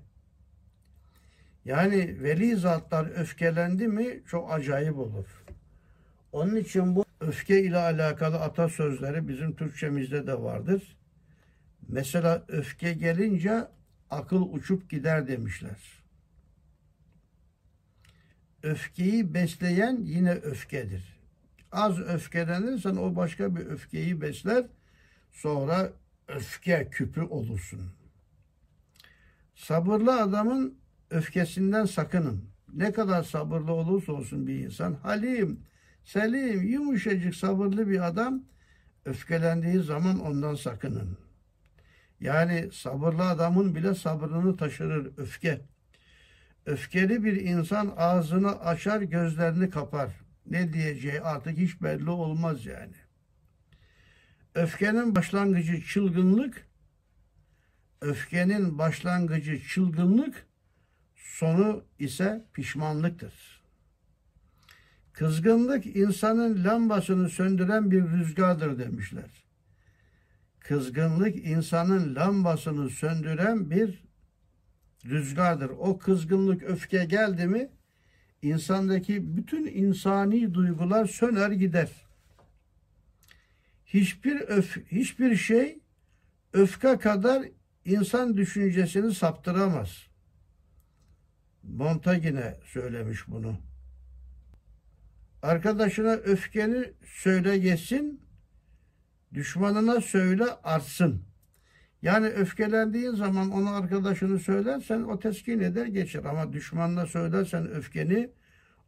Yani 1.64 2.22
veli 2.22 2.56
zatlar 2.56 3.06
öfkelendi 3.06 3.88
mi 3.88 4.22
çok 4.26 4.52
acayip 4.52 4.98
olur. 4.98 5.44
Onun 6.32 6.56
için 6.56 6.96
bu 6.96 7.04
öfke 7.20 7.62
ile 7.62 7.78
alakalı 7.78 8.40
atasözleri 8.40 9.28
bizim 9.28 9.56
Türkçemizde 9.56 10.26
de 10.26 10.42
vardır. 10.42 10.96
Mesela 11.88 12.44
öfke 12.48 12.92
gelince 12.92 13.68
akıl 14.10 14.42
uçup 14.52 14.90
gider 14.90 15.28
demişler. 15.28 16.02
Öfkeyi 18.62 19.34
besleyen 19.34 20.00
yine 20.02 20.32
öfkedir. 20.32 21.20
Az 21.72 22.00
öfkelenirsen 22.00 22.96
o 22.96 23.16
başka 23.16 23.56
bir 23.56 23.66
öfkeyi 23.66 24.20
besler. 24.20 24.64
Sonra 25.32 25.92
öfke 26.28 26.88
küpü 26.90 27.22
olursun. 27.22 27.80
Sabırlı 29.54 30.22
adamın 30.22 30.78
öfkesinden 31.10 31.84
sakının. 31.84 32.44
Ne 32.72 32.92
kadar 32.92 33.22
sabırlı 33.22 33.72
olursa 33.72 34.12
olsun 34.12 34.46
bir 34.46 34.58
insan, 34.58 34.94
halim, 34.94 35.60
selim, 36.04 36.62
yumuşacık 36.62 37.34
sabırlı 37.34 37.88
bir 37.88 38.06
adam 38.06 38.42
öfkelendiği 39.04 39.82
zaman 39.82 40.20
ondan 40.20 40.54
sakının. 40.54 41.18
Yani 42.20 42.68
sabırlı 42.72 43.22
adamın 43.22 43.74
bile 43.74 43.94
sabrını 43.94 44.56
taşırır 44.56 45.12
öfke. 45.16 45.60
Öfkeli 46.66 47.24
bir 47.24 47.40
insan 47.40 47.94
ağzını 47.96 48.60
açar, 48.60 49.02
gözlerini 49.02 49.70
kapar. 49.70 50.10
Ne 50.46 50.72
diyeceği 50.72 51.20
artık 51.20 51.58
hiç 51.58 51.82
belli 51.82 52.10
olmaz 52.10 52.66
yani. 52.66 52.94
Öfkenin 54.54 55.14
başlangıcı 55.14 55.82
çılgınlık, 55.82 56.66
öfkenin 58.00 58.78
başlangıcı 58.78 59.62
çılgınlık, 59.68 60.46
sonu 61.16 61.84
ise 61.98 62.44
pişmanlıktır. 62.52 63.62
Kızgınlık 65.12 65.86
insanın 65.86 66.64
lambasını 66.64 67.28
söndüren 67.28 67.90
bir 67.90 68.02
rüzgardır 68.02 68.78
demişler. 68.78 69.44
Kızgınlık 70.60 71.36
insanın 71.36 72.14
lambasını 72.14 72.90
söndüren 72.90 73.70
bir 73.70 74.04
rüzgardır. 75.04 75.70
O 75.70 75.98
kızgınlık 75.98 76.62
öfke 76.62 77.04
geldi 77.04 77.46
mi 77.46 77.70
insandaki 78.42 79.36
bütün 79.36 79.66
insani 79.66 80.54
duygular 80.54 81.06
söner 81.06 81.50
gider. 81.50 81.90
Hiçbir 83.94 84.40
öf 84.40 84.76
hiçbir 84.92 85.36
şey 85.36 85.78
öfke 86.52 86.98
kadar 86.98 87.42
insan 87.84 88.36
düşüncesini 88.36 89.14
saptıramaz. 89.14 90.06
Montaigne 91.62 92.58
söylemiş 92.64 93.28
bunu. 93.28 93.56
Arkadaşına 95.42 96.12
öfkeni 96.12 96.92
söyle 97.04 97.58
geçsin, 97.58 98.20
düşmanına 99.34 100.00
söyle 100.00 100.44
artsın. 100.44 101.22
Yani 102.02 102.26
öfkelendiğin 102.26 103.14
zaman 103.14 103.50
ona 103.50 103.76
arkadaşını 103.76 104.38
söylersen 104.38 105.02
o 105.02 105.18
teskin 105.18 105.60
eder 105.60 105.86
geçer. 105.86 106.24
Ama 106.24 106.52
düşmanına 106.52 107.06
söylersen 107.06 107.70
öfkeni 107.70 108.30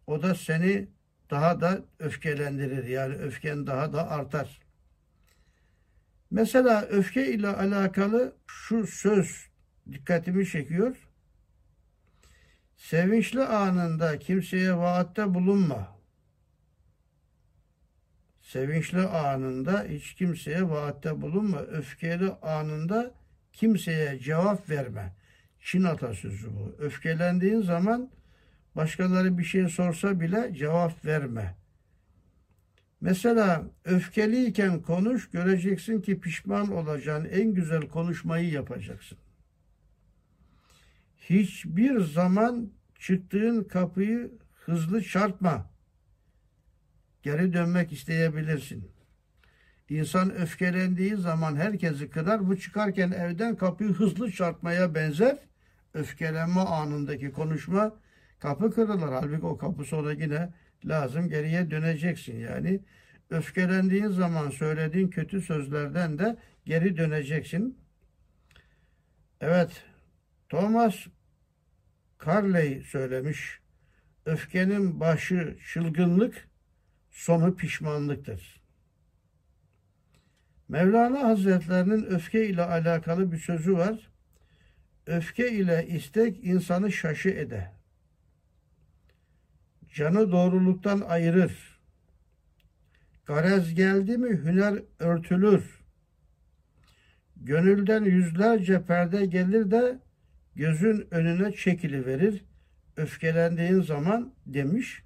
o 0.07 0.23
da 0.23 0.35
seni 0.35 0.89
daha 1.31 1.61
da 1.61 1.85
öfkelendirir. 1.99 2.85
Yani 2.85 3.15
öfken 3.15 3.67
daha 3.67 3.93
da 3.93 4.11
artar. 4.11 4.64
Mesela 6.31 6.83
öfke 6.83 7.33
ile 7.33 7.49
alakalı 7.49 8.37
şu 8.47 8.87
söz 8.87 9.49
dikkatimi 9.93 10.47
çekiyor. 10.47 10.97
Sevinçli 12.77 13.43
anında 13.43 14.19
kimseye 14.19 14.77
vaatte 14.77 15.35
bulunma. 15.35 15.99
Sevinçli 18.41 19.01
anında 19.01 19.85
hiç 19.89 20.15
kimseye 20.15 20.71
vaatte 20.71 21.21
bulunma. 21.23 21.59
Öfkeli 21.59 22.31
anında 22.33 23.15
kimseye 23.53 24.19
cevap 24.19 24.71
verme. 24.71 25.13
Çin 25.61 25.83
atasözü 25.83 26.51
bu. 26.55 26.77
Öfkelendiğin 26.79 27.63
zaman 27.63 28.11
başkaları 28.77 29.39
bir 29.39 29.45
şey 29.45 29.69
sorsa 29.69 30.21
bile 30.21 30.55
cevap 30.55 31.05
verme. 31.05 31.55
Mesela 33.05 33.65
öfkeliyken 33.85 34.83
konuş, 34.83 35.31
göreceksin 35.31 36.01
ki 36.01 36.21
pişman 36.21 36.73
olacağın 36.73 37.25
en 37.25 37.55
güzel 37.55 37.89
konuşmayı 37.89 38.51
yapacaksın. 38.51 39.19
Hiçbir 41.17 42.01
zaman 42.01 42.73
çıktığın 42.99 43.65
kapıyı 43.65 44.33
hızlı 44.55 45.03
çarpma. 45.03 45.71
Geri 47.23 47.53
dönmek 47.53 47.93
isteyebilirsin. 47.93 48.91
İnsan 49.89 50.35
öfkelendiği 50.35 51.17
zaman 51.17 51.57
herkesi 51.57 52.11
kırar. 52.11 52.49
Bu 52.49 52.59
çıkarken 52.59 53.11
evden 53.11 53.57
kapıyı 53.57 53.91
hızlı 53.91 54.31
çarpmaya 54.31 54.95
benzer. 54.95 55.39
Öfkelenme 55.95 56.61
anındaki 56.61 57.33
konuşma 57.33 57.97
kapı 58.39 58.71
kırılır. 58.71 59.13
Halbuki 59.13 59.47
o 59.47 59.57
kapı 59.57 59.85
sonra 59.85 60.13
yine 60.13 60.51
lazım 60.89 61.29
geriye 61.29 61.71
döneceksin. 61.71 62.39
Yani 62.41 62.81
öfkelendiğin 63.31 64.09
zaman 64.09 64.51
söylediğin 64.51 65.09
kötü 65.09 65.41
sözlerden 65.41 66.19
de 66.19 66.37
geri 66.65 66.97
döneceksin. 66.97 67.79
Evet, 69.41 69.83
Thomas 70.49 71.07
Carley 72.27 72.83
söylemiş. 72.83 73.61
Öfkenin 74.27 75.01
başı 75.01 75.57
çılgınlık, 75.73 76.49
sonu 77.11 77.57
pişmanlıktır. 77.57 78.65
Mevlana 80.69 81.23
Hazretlerinin 81.23 82.05
öfke 82.05 82.49
ile 82.49 82.63
alakalı 82.63 83.33
bir 83.33 83.39
sözü 83.39 83.77
var. 83.77 84.11
Öfke 85.07 85.53
ile 85.53 85.87
istek 85.87 86.45
insanı 86.45 86.93
şaşı 86.93 87.29
eder. 87.29 87.74
Canı 89.95 90.33
doğruluktan 90.33 91.01
ayırır. 91.01 91.79
Garez 93.27 93.75
geldi 93.75 94.19
mi 94.19 94.29
hüner 94.45 94.83
örtülür. 94.99 95.81
Gönülden 97.37 98.05
yüzlerce 98.05 98.83
perde 98.83 99.27
gelir 99.27 99.71
de 99.71 99.99
gözün 100.55 101.07
önüne 101.11 101.53
çekili 101.53 102.07
verir. 102.07 102.45
Öfkelendiğin 102.97 103.81
zaman 103.81 104.33
demiş. 104.47 105.03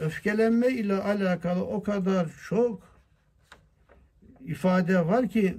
Öfkelenme 0.00 0.68
ile 0.68 0.94
alakalı 0.94 1.64
o 1.64 1.82
kadar 1.82 2.28
çok 2.48 3.00
ifade 4.40 5.06
var 5.06 5.28
ki 5.28 5.56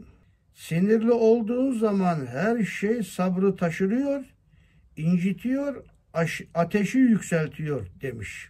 sinirli 0.53 1.11
olduğun 1.11 1.79
zaman 1.79 2.25
her 2.25 2.63
şey 2.63 3.03
sabrı 3.03 3.55
taşırıyor, 3.55 4.25
incitiyor, 4.97 5.85
ateşi 6.53 6.97
yükseltiyor 6.97 7.87
demiş. 8.01 8.49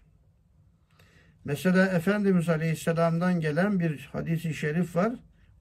Mesela 1.46 1.86
Efendimiz 1.86 2.50
Aleyhisselam'dan 2.50 3.40
gelen 3.40 3.80
bir 3.80 4.10
hadisi 4.12 4.54
şerif 4.54 4.96
var. 4.96 5.12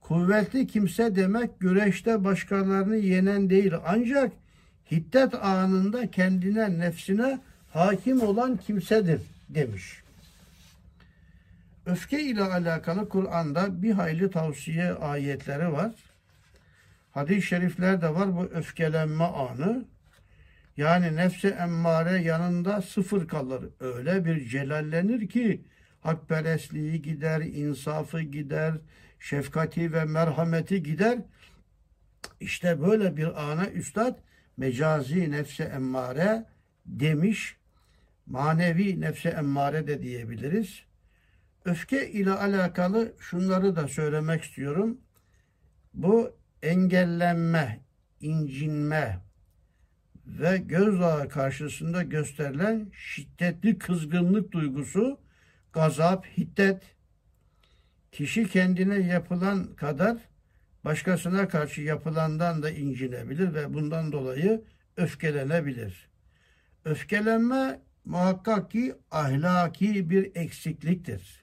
Kuvvetli 0.00 0.66
kimse 0.66 1.16
demek 1.16 1.60
güreşte 1.60 2.24
başkalarını 2.24 2.96
yenen 2.96 3.50
değil 3.50 3.72
ancak 3.86 4.32
hiddet 4.90 5.34
anında 5.34 6.10
kendine 6.10 6.78
nefsine 6.78 7.40
hakim 7.72 8.20
olan 8.22 8.56
kimsedir 8.56 9.20
demiş. 9.48 10.02
Öfke 11.86 12.22
ile 12.22 12.42
alakalı 12.42 13.08
Kur'an'da 13.08 13.82
bir 13.82 13.92
hayli 13.92 14.30
tavsiye 14.30 14.92
ayetleri 14.92 15.72
var. 15.72 15.92
Hadis-i 17.12 17.42
şerifler 17.42 18.02
de 18.02 18.14
var 18.14 18.36
bu 18.36 18.44
öfkelenme 18.44 19.24
anı. 19.24 19.84
Yani 20.78 21.16
nefse 21.16 21.48
emmare 21.48 22.22
yanında 22.22 22.82
sıfır 22.82 23.28
kalır. 23.28 23.64
Öyle 23.80 24.24
bir 24.24 24.48
celallenir 24.48 25.28
ki 25.28 25.64
hakperestliği 26.00 27.02
gider, 27.02 27.40
insafı 27.40 28.20
gider, 28.20 28.74
şefkati 29.18 29.92
ve 29.92 30.04
merhameti 30.04 30.82
gider. 30.82 31.18
İşte 32.40 32.82
böyle 32.82 33.16
bir 33.16 33.50
ana 33.50 33.70
üstad 33.70 34.18
mecazi 34.56 35.30
nefse 35.30 35.64
emmare 35.64 36.44
demiş. 36.86 37.56
Manevi 38.26 39.00
nefse 39.00 39.28
emmare 39.28 39.86
de 39.86 40.02
diyebiliriz. 40.02 40.82
Öfke 41.64 42.10
ile 42.10 42.32
alakalı 42.32 43.14
şunları 43.18 43.76
da 43.76 43.88
söylemek 43.88 44.42
istiyorum. 44.42 45.00
Bu 45.94 46.36
engellenme, 46.62 47.80
incinme 48.20 49.27
ve 50.28 50.58
gözdağı 50.58 51.28
karşısında 51.28 52.02
gösterilen 52.02 52.90
şiddetli 52.92 53.78
kızgınlık 53.78 54.52
duygusu, 54.52 55.20
gazap, 55.72 56.26
hiddet, 56.26 56.82
kişi 58.12 58.48
kendine 58.48 58.98
yapılan 58.98 59.74
kadar 59.74 60.16
başkasına 60.84 61.48
karşı 61.48 61.80
yapılandan 61.80 62.62
da 62.62 62.70
incinebilir 62.70 63.54
ve 63.54 63.74
bundan 63.74 64.12
dolayı 64.12 64.64
öfkelenebilir. 64.96 66.08
Öfkelenme 66.84 67.80
muhakkak 68.04 68.70
ki 68.70 68.94
ahlaki 69.10 70.10
bir 70.10 70.36
eksikliktir. 70.36 71.42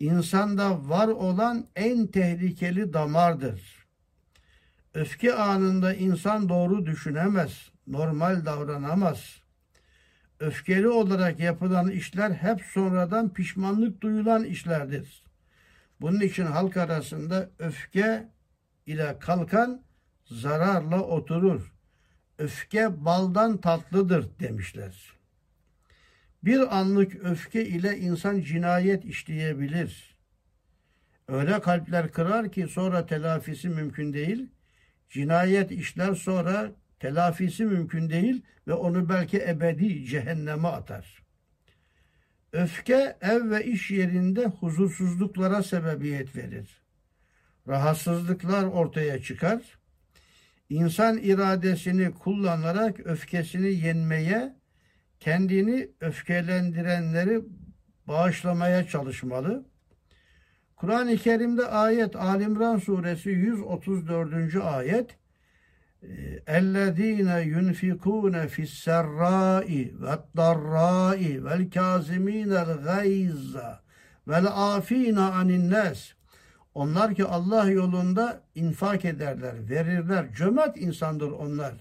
İnsanda 0.00 0.88
var 0.88 1.08
olan 1.08 1.66
en 1.76 2.06
tehlikeli 2.06 2.92
damardır. 2.92 3.77
Öfke 4.94 5.34
anında 5.34 5.94
insan 5.94 6.48
doğru 6.48 6.86
düşünemez, 6.86 7.70
normal 7.86 8.44
davranamaz. 8.44 9.42
Öfkeli 10.40 10.88
olarak 10.88 11.40
yapılan 11.40 11.90
işler 11.90 12.30
hep 12.30 12.60
sonradan 12.60 13.32
pişmanlık 13.32 14.00
duyulan 14.00 14.44
işlerdir. 14.44 15.22
Bunun 16.00 16.20
için 16.20 16.44
halk 16.44 16.76
arasında 16.76 17.50
öfke 17.58 18.28
ile 18.86 19.18
kalkan 19.18 19.82
zararla 20.24 21.02
oturur. 21.02 21.72
Öfke 22.38 23.04
baldan 23.04 23.56
tatlıdır 23.56 24.26
demişler. 24.40 25.12
Bir 26.44 26.78
anlık 26.78 27.24
öfke 27.24 27.66
ile 27.66 27.98
insan 27.98 28.40
cinayet 28.40 29.04
işleyebilir. 29.04 30.16
Öyle 31.28 31.60
kalpler 31.60 32.12
kırar 32.12 32.52
ki 32.52 32.66
sonra 32.68 33.06
telafisi 33.06 33.68
mümkün 33.68 34.12
değil. 34.12 34.50
Cinayet 35.10 35.70
işler 35.70 36.14
sonra 36.14 36.72
telafisi 37.00 37.64
mümkün 37.64 38.10
değil 38.10 38.42
ve 38.66 38.72
onu 38.72 39.08
belki 39.08 39.38
ebedi 39.38 40.04
cehenneme 40.04 40.68
atar. 40.68 41.22
Öfke 42.52 43.16
ev 43.20 43.50
ve 43.50 43.64
iş 43.64 43.90
yerinde 43.90 44.46
huzursuzluklara 44.46 45.62
sebebiyet 45.62 46.36
verir. 46.36 46.82
Rahatsızlıklar 47.68 48.64
ortaya 48.64 49.22
çıkar. 49.22 49.78
İnsan 50.68 51.18
iradesini 51.18 52.10
kullanarak 52.10 53.00
öfkesini 53.06 53.74
yenmeye, 53.74 54.54
kendini 55.20 55.88
öfkelendirenleri 56.00 57.40
bağışlamaya 58.06 58.86
çalışmalı. 58.86 59.64
Kur'an-ı 60.77 61.17
Kerim'de 61.17 61.65
ayet 61.65 62.15
Alimran 62.15 62.77
suresi 62.77 63.29
134. 63.29 64.55
ayet 64.55 65.17
اَلَّذ۪ينَ 66.47 67.29
يُنْفِقُونَ 67.53 68.35
فِي 68.53 68.61
السَّرَّاءِ 68.69 69.67
وَالضَّرَّاءِ 70.01 71.19
وَالْكَازِم۪ينَ 71.45 72.51
الْغَيْزَ 72.65 73.55
وَالْعَاف۪ينَ 74.27 75.17
عَنِ 75.35 75.49
النَّاسِ 75.59 76.13
Onlar 76.73 77.15
ki 77.15 77.25
Allah 77.25 77.69
yolunda 77.69 78.41
infak 78.55 79.05
ederler, 79.05 79.69
verirler. 79.69 80.33
Cömert 80.33 80.77
insandır 80.77 81.31
onlar. 81.31 81.73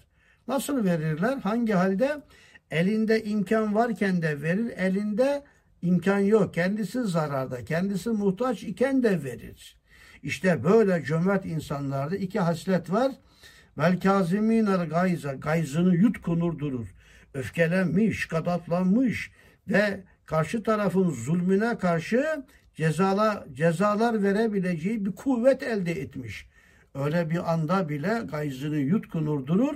Nasıl 0.49 0.85
verirler? 0.85 1.39
Hangi 1.39 1.73
halde? 1.73 2.23
Elinde 2.71 3.25
imkan 3.25 3.75
varken 3.75 4.23
de 4.23 4.43
verir, 4.43 4.73
elinde 4.77 5.43
imkan 5.82 6.20
yok. 6.20 6.54
Kendisi 6.54 7.04
zararda, 7.04 7.66
kendisi 7.66 8.10
muhtaç 8.10 8.64
iken 8.64 9.04
de 9.04 9.24
verir. 9.24 9.78
İşte 10.24 10.64
böyle 10.64 11.04
cömert 11.04 11.46
insanlarda 11.46 12.16
iki 12.16 12.40
haslet 12.40 12.92
var. 12.92 13.12
Vel 13.78 14.00
kazimînel 14.00 14.90
gayza. 14.90 15.34
Gayzını 15.34 15.96
yutkunur 15.96 16.60
durur. 16.60 16.88
Öfkelenmiş, 17.34 18.26
kadatlanmış 18.26 19.32
ve 19.68 20.04
karşı 20.26 20.64
tarafın 20.64 21.10
zulmüne 21.10 21.78
karşı 21.78 22.46
cezala, 22.76 23.46
cezalar 23.54 24.24
verebileceği 24.24 25.06
bir 25.06 25.12
kuvvet 25.12 25.64
elde 25.64 25.92
etmiş. 25.92 26.48
Öyle 26.96 27.30
bir 27.30 27.54
anda 27.54 27.90
bile 27.90 28.22
gayzını 28.32 28.78
yutkunur 28.78 29.48
durur. 29.48 29.76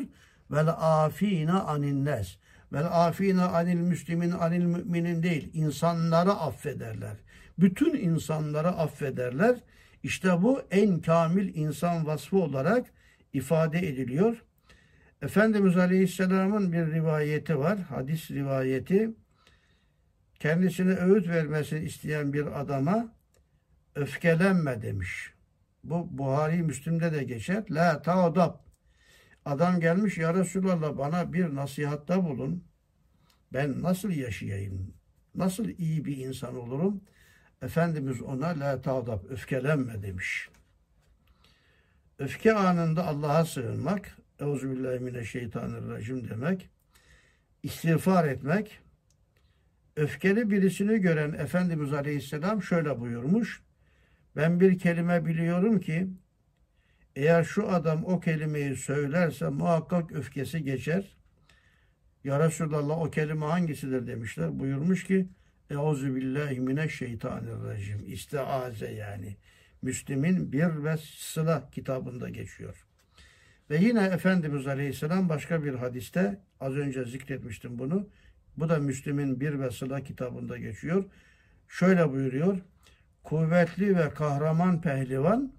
Vel 0.52 0.68
afine 0.68 1.52
aninnes. 1.52 2.38
Vel 2.74 2.86
afine 2.86 3.42
anil 3.42 3.80
müslimin 3.80 4.32
anil 4.32 4.66
müminin 4.66 5.24
değil. 5.24 5.50
İnsanları 5.54 6.32
affederler. 6.32 7.18
Bütün 7.60 7.96
insanları 7.96 8.68
affederler. 8.68 9.56
İşte 10.04 10.42
bu 10.42 10.62
en 10.72 11.00
kamil 11.00 11.56
insan 11.56 12.06
vasfı 12.06 12.38
olarak 12.38 12.88
ifade 13.34 13.80
ediliyor. 13.80 14.44
Efendimiz 15.22 15.78
Aleyhisselam'ın 15.78 16.74
bir 16.74 16.92
rivayeti 16.92 17.60
var. 17.60 17.80
Hadis 17.80 18.32
rivayeti. 18.32 19.10
Kendisine 20.40 20.94
öğüt 20.94 21.28
vermesini 21.28 21.86
isteyen 21.86 22.34
bir 22.34 22.62
adama 22.62 23.14
öfkelenme 23.96 24.82
demiş. 24.82 25.34
Bu 25.84 26.18
Buhari 26.18 26.64
Müslim'de 26.64 27.14
de 27.14 27.24
geçer. 27.24 27.64
La 27.70 28.02
taadab. 28.02 28.71
Adam 29.46 29.80
gelmiş 29.80 30.18
ya 30.18 30.34
Resulallah 30.34 30.98
bana 30.98 31.34
bir 31.34 31.56
nasihatta 31.56 32.26
bulun. 32.26 32.64
Ben 33.54 33.82
nasıl 33.82 34.12
yaşayayım? 34.12 34.94
Nasıl 35.36 35.70
iyi 35.70 36.06
bir 36.06 36.18
insan 36.18 36.56
olurum? 36.56 37.02
Efendimiz 37.62 38.22
ona 38.22 38.48
la 38.48 38.82
taadab 38.82 39.24
öfkelenme 39.30 40.04
demiş. 40.04 40.50
Öfke 42.20 42.54
anında 42.54 43.08
Allah'a 43.08 43.46
sığınmak, 43.46 44.18
Euzubillahimineşşeytanirracim 44.40 46.30
demek, 46.30 46.70
istiğfar 47.64 48.28
etmek, 48.28 48.80
öfkeli 49.96 50.50
birisini 50.50 51.00
gören 51.00 51.34
Efendimiz 51.34 51.94
Aleyhisselam 51.94 52.64
şöyle 52.64 53.00
buyurmuş, 53.00 53.62
ben 54.36 54.60
bir 54.60 54.80
kelime 54.80 55.26
biliyorum 55.26 55.80
ki, 55.80 56.08
eğer 57.16 57.44
şu 57.44 57.70
adam 57.70 58.06
o 58.06 58.20
kelimeyi 58.20 58.76
söylerse 58.76 59.50
muhakkak 59.50 60.12
öfkesi 60.12 60.64
geçer. 60.64 61.18
Ya 62.24 62.46
Resulallah 62.46 63.02
o 63.02 63.12
kelime 63.12 63.46
hangisidir 63.46 64.08
demişler. 64.08 64.60
Buyurmuş 64.60 65.04
ki, 65.04 65.28
Euzubillahimineşşeytanirracim. 65.70 68.04
İstiaze 68.08 68.92
yani. 68.92 69.38
Müslim'in 69.82 70.52
bir 70.52 70.84
ve 70.84 70.98
sıla 70.98 71.70
kitabında 71.72 72.30
geçiyor. 72.30 72.86
Ve 73.70 73.78
yine 73.78 74.04
Efendimiz 74.04 74.68
Aleyhisselam 74.68 75.30
başka 75.30 75.64
bir 75.64 75.74
hadiste 75.74 76.40
az 76.60 76.76
önce 76.76 77.06
zikretmiştim 77.06 77.80
bunu. 77.80 78.10
Bu 78.58 78.70
da 78.70 78.80
Müslim'in 78.80 79.40
bir 79.40 79.60
ve 79.60 79.72
sıla 79.72 80.04
kitabında 80.04 80.58
geçiyor. 80.58 81.06
Şöyle 81.68 82.12
buyuruyor. 82.12 82.58
Kuvvetli 83.24 83.98
ve 83.98 84.10
kahraman 84.10 84.82
pehlivan 84.82 85.54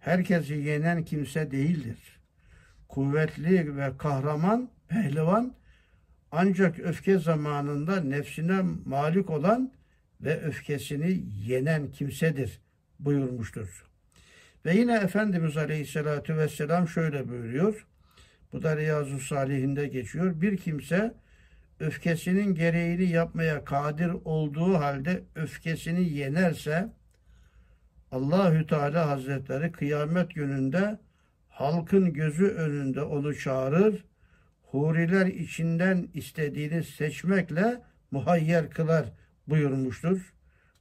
herkesi 0.00 0.54
yenen 0.54 1.04
kimse 1.04 1.50
değildir. 1.50 1.98
Kuvvetli 2.88 3.76
ve 3.76 3.90
kahraman 3.98 4.70
pehlivan 4.88 5.54
ancak 6.32 6.78
öfke 6.78 7.18
zamanında 7.18 8.00
nefsine 8.00 8.62
malik 8.84 9.30
olan 9.30 9.72
ve 10.20 10.40
öfkesini 10.40 11.22
yenen 11.46 11.90
kimsedir 11.90 12.60
buyurmuştur. 12.98 13.84
Ve 14.64 14.76
yine 14.76 14.96
Efendimiz 14.96 15.56
Aleyhisselatü 15.56 16.36
Vesselam 16.36 16.88
şöyle 16.88 17.28
buyuruyor. 17.28 17.86
Bu 18.52 18.62
da 18.62 18.76
Riyazu 18.76 19.20
Salihinde 19.20 19.86
geçiyor. 19.86 20.40
Bir 20.40 20.56
kimse 20.56 21.14
öfkesinin 21.80 22.54
gereğini 22.54 23.04
yapmaya 23.04 23.64
kadir 23.64 24.10
olduğu 24.24 24.74
halde 24.74 25.22
öfkesini 25.34 26.08
yenerse 26.08 26.92
Allahü 28.12 28.66
Teala 28.66 29.08
Hazretleri 29.08 29.72
kıyamet 29.72 30.34
gününde 30.34 30.98
halkın 31.48 32.12
gözü 32.12 32.46
önünde 32.46 33.02
onu 33.02 33.34
çağırır. 33.38 34.04
Huriler 34.62 35.26
içinden 35.26 36.08
istediğini 36.14 36.84
seçmekle 36.84 37.82
muhayyer 38.10 38.70
kılar 38.70 39.04
buyurmuştur. 39.48 40.34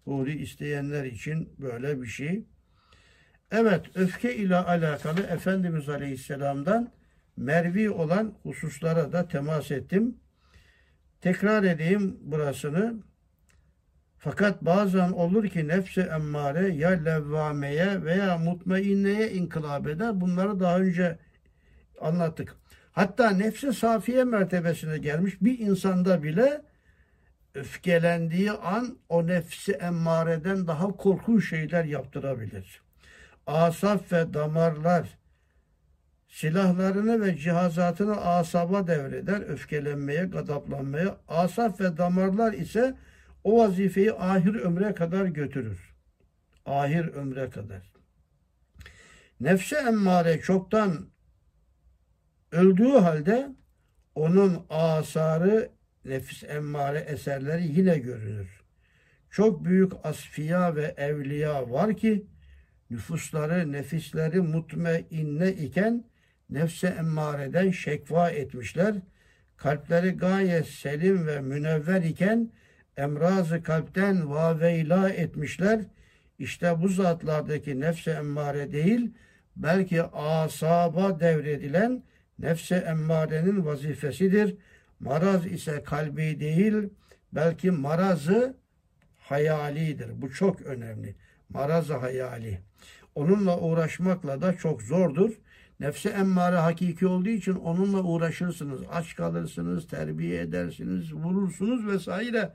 huri 0.03 0.41
isteyenler 0.41 1.03
için 1.05 1.53
böyle 1.59 2.01
bir 2.01 2.07
şey. 2.07 2.45
Evet, 3.51 3.85
öfke 3.95 4.35
ile 4.35 4.55
alakalı 4.55 5.21
Efendimiz 5.21 5.89
Aleyhisselam'dan 5.89 6.91
mervi 7.37 7.89
olan 7.89 8.33
hususlara 8.43 9.11
da 9.11 9.27
temas 9.27 9.71
ettim. 9.71 10.17
Tekrar 11.21 11.63
edeyim 11.63 12.17
burasını. 12.21 13.03
Fakat 14.19 14.61
bazen 14.61 15.11
olur 15.11 15.47
ki 15.47 15.67
nefse 15.67 16.01
emmare 16.01 16.67
ya 16.69 16.89
levvameye 16.89 18.03
veya 18.03 18.37
mutmainneye 18.37 19.31
inkılap 19.31 19.87
eder. 19.87 20.21
Bunları 20.21 20.59
daha 20.59 20.79
önce 20.79 21.17
anlattık. 22.01 22.55
Hatta 22.91 23.29
nefse 23.29 23.73
safiye 23.73 24.23
mertebesine 24.23 24.97
gelmiş 24.97 25.41
bir 25.41 25.59
insanda 25.59 26.23
bile 26.23 26.61
öfkelendiği 27.55 28.51
an 28.51 28.97
o 29.09 29.27
nefsi 29.27 29.71
emmareden 29.71 30.67
daha 30.67 30.87
korkunç 30.87 31.49
şeyler 31.49 31.85
yaptırabilir. 31.85 32.81
Asaf 33.47 34.11
ve 34.11 34.33
damarlar 34.33 35.17
silahlarını 36.27 37.25
ve 37.25 37.37
cihazatını 37.37 38.21
asaba 38.21 38.87
devreder, 38.87 39.41
öfkelenmeye, 39.41 40.23
gadaplanmaya. 40.25 41.17
Asaf 41.27 41.81
ve 41.81 41.97
damarlar 41.97 42.53
ise 42.53 42.95
o 43.47 43.57
vazifeyi 43.57 44.13
ahir 44.13 44.55
ömre 44.55 44.93
kadar 44.93 45.25
götürür. 45.25 45.95
Ahir 46.65 47.07
ömre 47.07 47.49
kadar. 47.49 47.91
Nefse 49.39 49.75
emmare 49.75 50.39
çoktan 50.39 51.09
öldüğü 52.51 52.91
halde 52.91 53.49
onun 54.15 54.65
asarı 54.69 55.69
nefis 56.05 56.43
emmare 56.43 56.99
eserleri 56.99 57.67
yine 57.67 57.97
görünür. 57.97 58.61
Çok 59.31 59.65
büyük 59.65 59.91
asfiya 60.03 60.75
ve 60.75 60.93
evliya 60.97 61.71
var 61.71 61.97
ki 61.97 62.27
nüfusları, 62.89 63.71
nefisleri 63.71 64.41
mutmainne 64.41 65.51
iken 65.51 66.03
nefse 66.49 66.87
emmareden 66.87 67.71
şekva 67.71 68.29
etmişler. 68.29 68.95
Kalpleri 69.57 70.11
gayet 70.11 70.67
selim 70.67 71.27
ve 71.27 71.41
münevver 71.41 72.01
iken 72.01 72.51
emrazı 72.97 73.63
kalpten 73.63 74.29
vaveyla 74.29 75.09
etmişler. 75.09 75.81
İşte 76.39 76.81
bu 76.81 76.87
zatlardaki 76.87 77.79
nefse 77.79 78.11
emmare 78.11 78.71
değil, 78.71 79.11
belki 79.55 80.03
asaba 80.03 81.19
devredilen 81.19 82.03
nefse 82.39 82.75
emmarenin 82.75 83.65
vazifesidir. 83.65 84.55
Maraz 84.99 85.45
ise 85.45 85.83
kalbi 85.83 86.39
değil, 86.39 86.89
belki 87.33 87.71
marazı 87.71 88.57
hayalidir. 89.17 90.21
Bu 90.21 90.31
çok 90.31 90.61
önemli. 90.61 91.15
Marazı 91.49 91.93
hayali. 91.97 92.61
Onunla 93.15 93.59
uğraşmakla 93.59 94.41
da 94.41 94.57
çok 94.57 94.81
zordur. 94.81 95.31
Nefse 95.79 96.09
emmare 96.09 96.55
hakiki 96.55 97.07
olduğu 97.07 97.29
için 97.29 97.55
onunla 97.55 98.03
uğraşırsınız. 98.03 98.81
Aç 98.91 99.15
kalırsınız, 99.15 99.87
terbiye 99.87 100.41
edersiniz, 100.41 101.13
vurursunuz 101.13 101.87
vesaire. 101.87 102.51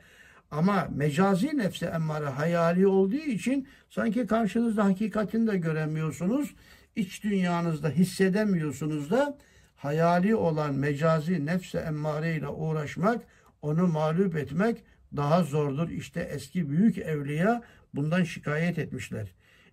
Ama 0.53 0.89
mecazi 0.95 1.59
nefse 1.59 1.87
emmare 1.87 2.29
hayali 2.29 2.87
olduğu 2.87 3.17
için 3.17 3.69
sanki 3.91 4.27
karşınızda 4.27 4.85
hakikatini 4.85 5.47
de 5.53 5.59
göremiyorsunuz. 5.59 6.55
İç 6.97 7.25
dünyanızda 7.25 7.89
hissedemiyorsunuz 7.89 9.11
da 9.11 9.39
hayali 9.77 10.35
olan 10.35 10.75
mecazi 10.75 11.47
nefse 11.47 11.79
emmare 11.79 12.37
ile 12.37 12.49
uğraşmak, 12.49 13.23
onu 13.63 13.87
mağlup 13.87 14.37
etmek 14.37 14.85
daha 15.17 15.43
zordur. 15.43 15.91
İşte 15.91 16.21
eski 16.21 16.71
büyük 16.71 16.99
evliya 16.99 17.63
bundan 17.95 18.23
şikayet 18.25 18.79
etmişler. 18.79 19.29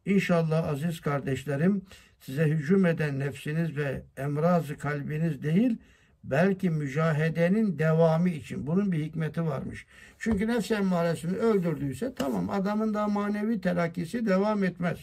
İnşallah 0.06 0.68
aziz 0.68 1.02
kardeşlerim 1.02 1.82
size 2.20 2.46
hücum 2.46 2.86
eden 2.86 3.20
nefsiniz 3.20 3.78
ve 3.78 4.02
emrazı 4.18 4.78
kalbiniz 4.78 5.44
değil, 5.44 5.78
belki 6.24 6.70
mücahedenin 6.70 7.80
devamı 7.80 8.30
için. 8.30 8.68
Bunun 8.68 8.92
bir 8.92 9.06
hikmeti 9.06 9.46
varmış. 9.46 9.86
Çünkü 10.18 10.48
nefs 10.48 10.72
emmaresini 10.72 11.38
öldürdüyse 11.38 12.16
tamam 12.16 12.50
adamın 12.50 12.94
da 12.94 13.08
manevi 13.08 13.62
telakkisi 13.62 14.26
devam 14.26 14.64
etmez. 14.64 15.00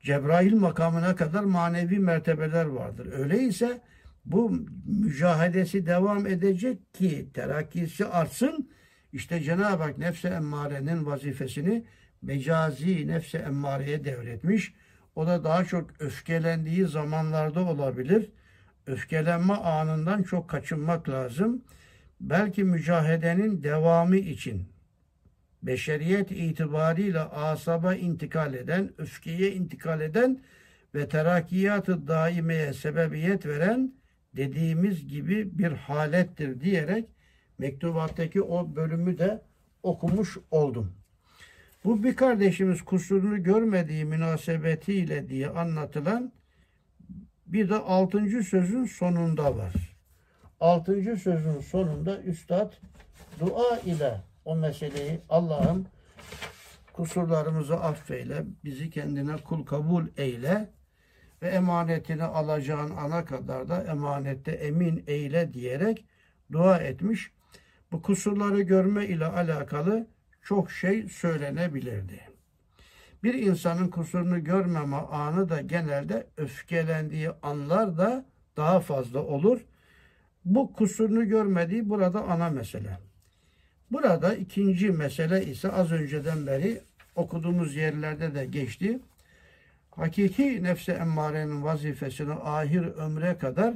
Cebrail 0.00 0.54
makamına 0.54 1.16
kadar 1.16 1.44
manevi 1.44 1.98
mertebeler 1.98 2.64
vardır. 2.64 3.12
Öyleyse 3.12 3.80
bu 4.24 4.66
mücahedesi 4.86 5.86
devam 5.86 6.26
edecek 6.26 6.94
ki 6.94 7.28
terakkisi 7.34 8.06
artsın. 8.06 8.70
İşte 9.12 9.40
Cenab-ı 9.40 9.82
Hak 9.82 9.98
nefse 9.98 10.28
emmarenin 10.28 11.06
vazifesini 11.06 11.84
mecazi 12.22 13.08
nefse 13.08 13.38
emmareye 13.38 14.04
devretmiş. 14.04 14.74
O 15.14 15.26
da 15.26 15.44
daha 15.44 15.64
çok 15.64 15.90
öfkelendiği 15.98 16.84
zamanlarda 16.84 17.60
olabilir. 17.60 18.30
Öfkelenme 18.86 19.54
anından 19.54 20.22
çok 20.22 20.50
kaçınmak 20.50 21.08
lazım. 21.08 21.64
Belki 22.20 22.64
mücahedenin 22.64 23.62
devamı 23.62 24.16
için 24.16 24.68
beşeriyet 25.62 26.30
itibariyle 26.30 27.20
asaba 27.20 27.94
intikal 27.94 28.54
eden, 28.54 28.92
öfkeye 28.98 29.52
intikal 29.52 30.00
eden 30.00 30.40
ve 30.94 31.08
terakkiyatı 31.08 32.08
daimeye 32.08 32.72
sebebiyet 32.72 33.46
veren 33.46 33.92
dediğimiz 34.36 35.08
gibi 35.08 35.58
bir 35.58 35.72
halettir 35.72 36.60
diyerek 36.60 37.08
mektubattaki 37.58 38.42
o 38.42 38.76
bölümü 38.76 39.18
de 39.18 39.42
okumuş 39.82 40.38
oldum. 40.50 40.92
Bu 41.84 42.04
bir 42.04 42.16
kardeşimiz 42.16 42.82
kusurunu 42.82 43.42
görmediği 43.42 44.04
münasebetiyle 44.04 45.28
diye 45.28 45.48
anlatılan 45.48 46.32
bir 47.46 47.68
de 47.68 47.74
altıncı 47.74 48.42
sözün 48.42 48.84
sonunda 48.84 49.56
var. 49.56 49.72
Altıncı 50.60 51.16
sözün 51.16 51.60
sonunda 51.60 52.22
Üstad 52.22 52.72
dua 53.40 53.78
ile 53.78 54.20
o 54.44 54.56
meseleyi 54.56 55.20
Allah'ım 55.28 55.86
kusurlarımızı 56.92 57.76
affeyle, 57.76 58.44
bizi 58.64 58.90
kendine 58.90 59.36
kul 59.36 59.66
kabul 59.66 60.04
eyle 60.16 60.70
ve 61.42 61.48
emanetini 61.48 62.24
alacağın 62.24 62.96
ana 62.96 63.24
kadar 63.24 63.68
da 63.68 63.84
emanette 63.84 64.52
emin 64.52 65.04
eyle 65.06 65.54
diyerek 65.54 66.04
dua 66.52 66.78
etmiş. 66.78 67.32
Bu 67.92 68.02
kusurları 68.02 68.62
görme 68.62 69.06
ile 69.06 69.26
alakalı 69.26 70.06
çok 70.42 70.70
şey 70.70 71.08
söylenebilirdi. 71.08 72.35
Bir 73.26 73.34
insanın 73.34 73.88
kusurunu 73.88 74.44
görmeme 74.44 74.96
anı 74.96 75.48
da 75.48 75.60
genelde 75.60 76.26
öfkelendiği 76.36 77.30
anlar 77.42 77.98
da 77.98 78.24
daha 78.56 78.80
fazla 78.80 79.22
olur. 79.22 79.60
Bu 80.44 80.72
kusurunu 80.72 81.28
görmediği 81.28 81.88
burada 81.88 82.24
ana 82.24 82.50
mesele. 82.50 82.98
Burada 83.90 84.34
ikinci 84.34 84.90
mesele 84.90 85.44
ise 85.44 85.72
az 85.72 85.92
önceden 85.92 86.46
beri 86.46 86.80
okuduğumuz 87.16 87.76
yerlerde 87.76 88.34
de 88.34 88.46
geçti. 88.46 88.98
Hakiki 89.90 90.62
nefse 90.62 90.92
emmarenin 90.92 91.62
vazifesini 91.62 92.32
ahir 92.32 92.82
ömre 92.82 93.38
kadar 93.38 93.74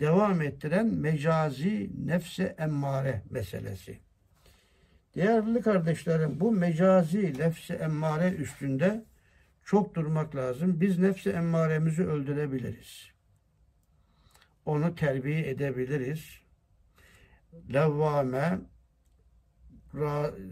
devam 0.00 0.42
ettiren 0.42 0.86
mecazi 0.86 1.90
nefse 2.06 2.54
emmare 2.58 3.22
meselesi. 3.30 3.98
Değerli 5.16 5.60
kardeşlerim 5.62 6.40
bu 6.40 6.52
mecazi 6.52 7.38
nefsi 7.38 7.74
emmare 7.74 8.32
üstünde 8.32 9.04
çok 9.64 9.94
durmak 9.94 10.36
lazım. 10.36 10.80
Biz 10.80 10.98
nefsi 10.98 11.30
emmaremizi 11.30 12.06
öldürebiliriz. 12.06 13.10
Onu 14.64 14.94
terbiye 14.94 15.50
edebiliriz. 15.50 16.40
Levvame, 17.72 18.58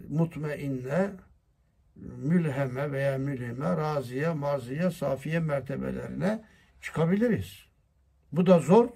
mutmainne, 0.09 1.09
mülheme 1.95 2.91
veya 2.91 3.17
mülhime, 3.17 3.77
raziye, 3.77 4.29
marziye, 4.29 4.91
safiye 4.91 5.39
mertebelerine 5.39 6.43
çıkabiliriz. 6.81 7.65
Bu 8.31 8.45
da 8.45 8.59
zor. 8.59 8.89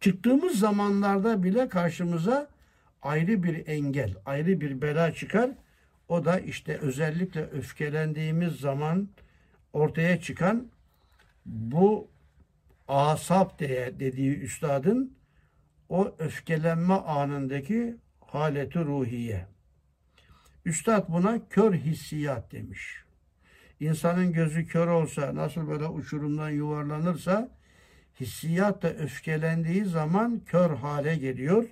Çıktığımız 0.00 0.58
zamanlarda 0.58 1.42
bile 1.42 1.68
karşımıza 1.68 2.48
ayrı 3.02 3.42
bir 3.42 3.66
engel, 3.66 4.14
ayrı 4.26 4.60
bir 4.60 4.82
bela 4.82 5.14
çıkar. 5.14 5.50
O 6.08 6.24
da 6.24 6.40
işte 6.40 6.78
özellikle 6.78 7.42
öfkelendiğimiz 7.42 8.52
zaman 8.52 9.08
ortaya 9.72 10.20
çıkan 10.20 10.68
bu 11.46 12.08
asap 12.88 13.58
diye 13.58 14.00
dediği 14.00 14.38
üstadın 14.38 15.18
o 15.88 16.14
öfkelenme 16.18 16.94
anındaki 16.94 17.96
haleti 18.20 18.78
ruhiye. 18.78 19.46
Üstad 20.64 21.08
buna 21.08 21.48
kör 21.48 21.74
hissiyat 21.74 22.52
demiş. 22.52 23.04
İnsanın 23.80 24.32
gözü 24.32 24.66
kör 24.66 24.86
olsa, 24.86 25.34
nasıl 25.34 25.68
böyle 25.68 25.86
uçurumdan 25.86 26.50
yuvarlanırsa, 26.50 27.50
hissiyat 28.20 28.82
da 28.82 28.94
öfkelendiği 28.94 29.84
zaman 29.84 30.40
kör 30.46 30.70
hale 30.70 31.16
geliyor. 31.16 31.64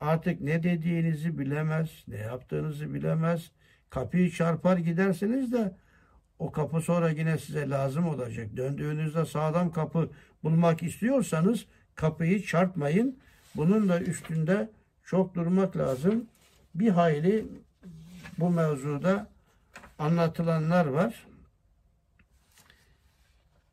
Artık 0.00 0.40
ne 0.40 0.62
dediğinizi 0.62 1.38
bilemez, 1.38 2.04
ne 2.08 2.16
yaptığınızı 2.16 2.94
bilemez, 2.94 3.50
Kapıyı 3.90 4.30
çarpar 4.30 4.76
gidersiniz 4.76 5.52
de 5.52 5.74
o 6.38 6.52
kapı 6.52 6.80
sonra 6.80 7.10
yine 7.10 7.38
size 7.38 7.70
lazım 7.70 8.08
olacak. 8.08 8.56
Döndüğünüzde 8.56 9.26
sağlam 9.26 9.72
kapı 9.72 10.10
bulmak 10.42 10.82
istiyorsanız 10.82 11.66
kapıyı 11.94 12.42
çarpmayın. 12.42 13.18
Bunun 13.56 13.88
da 13.88 14.00
üstünde 14.00 14.70
çok 15.04 15.34
durmak 15.34 15.76
lazım. 15.76 16.26
Bir 16.74 16.88
hayli 16.88 17.46
bu 18.38 18.50
mevzuda 18.50 19.28
anlatılanlar 19.98 20.86
var. 20.86 21.26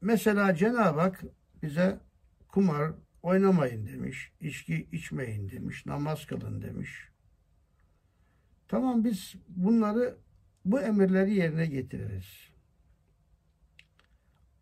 Mesela 0.01 0.55
Cenab-ı 0.55 0.99
Hak 0.99 1.23
bize 1.63 1.99
kumar 2.47 2.91
oynamayın 3.25 3.87
demiş, 3.87 4.31
içki 4.39 4.87
içmeyin 4.91 5.49
demiş, 5.49 5.85
namaz 5.85 6.25
kılın 6.25 6.61
demiş. 6.61 7.09
Tamam 8.67 9.03
biz 9.03 9.35
bunları 9.47 10.17
bu 10.65 10.81
emirleri 10.81 11.33
yerine 11.33 11.65
getiririz. 11.65 12.49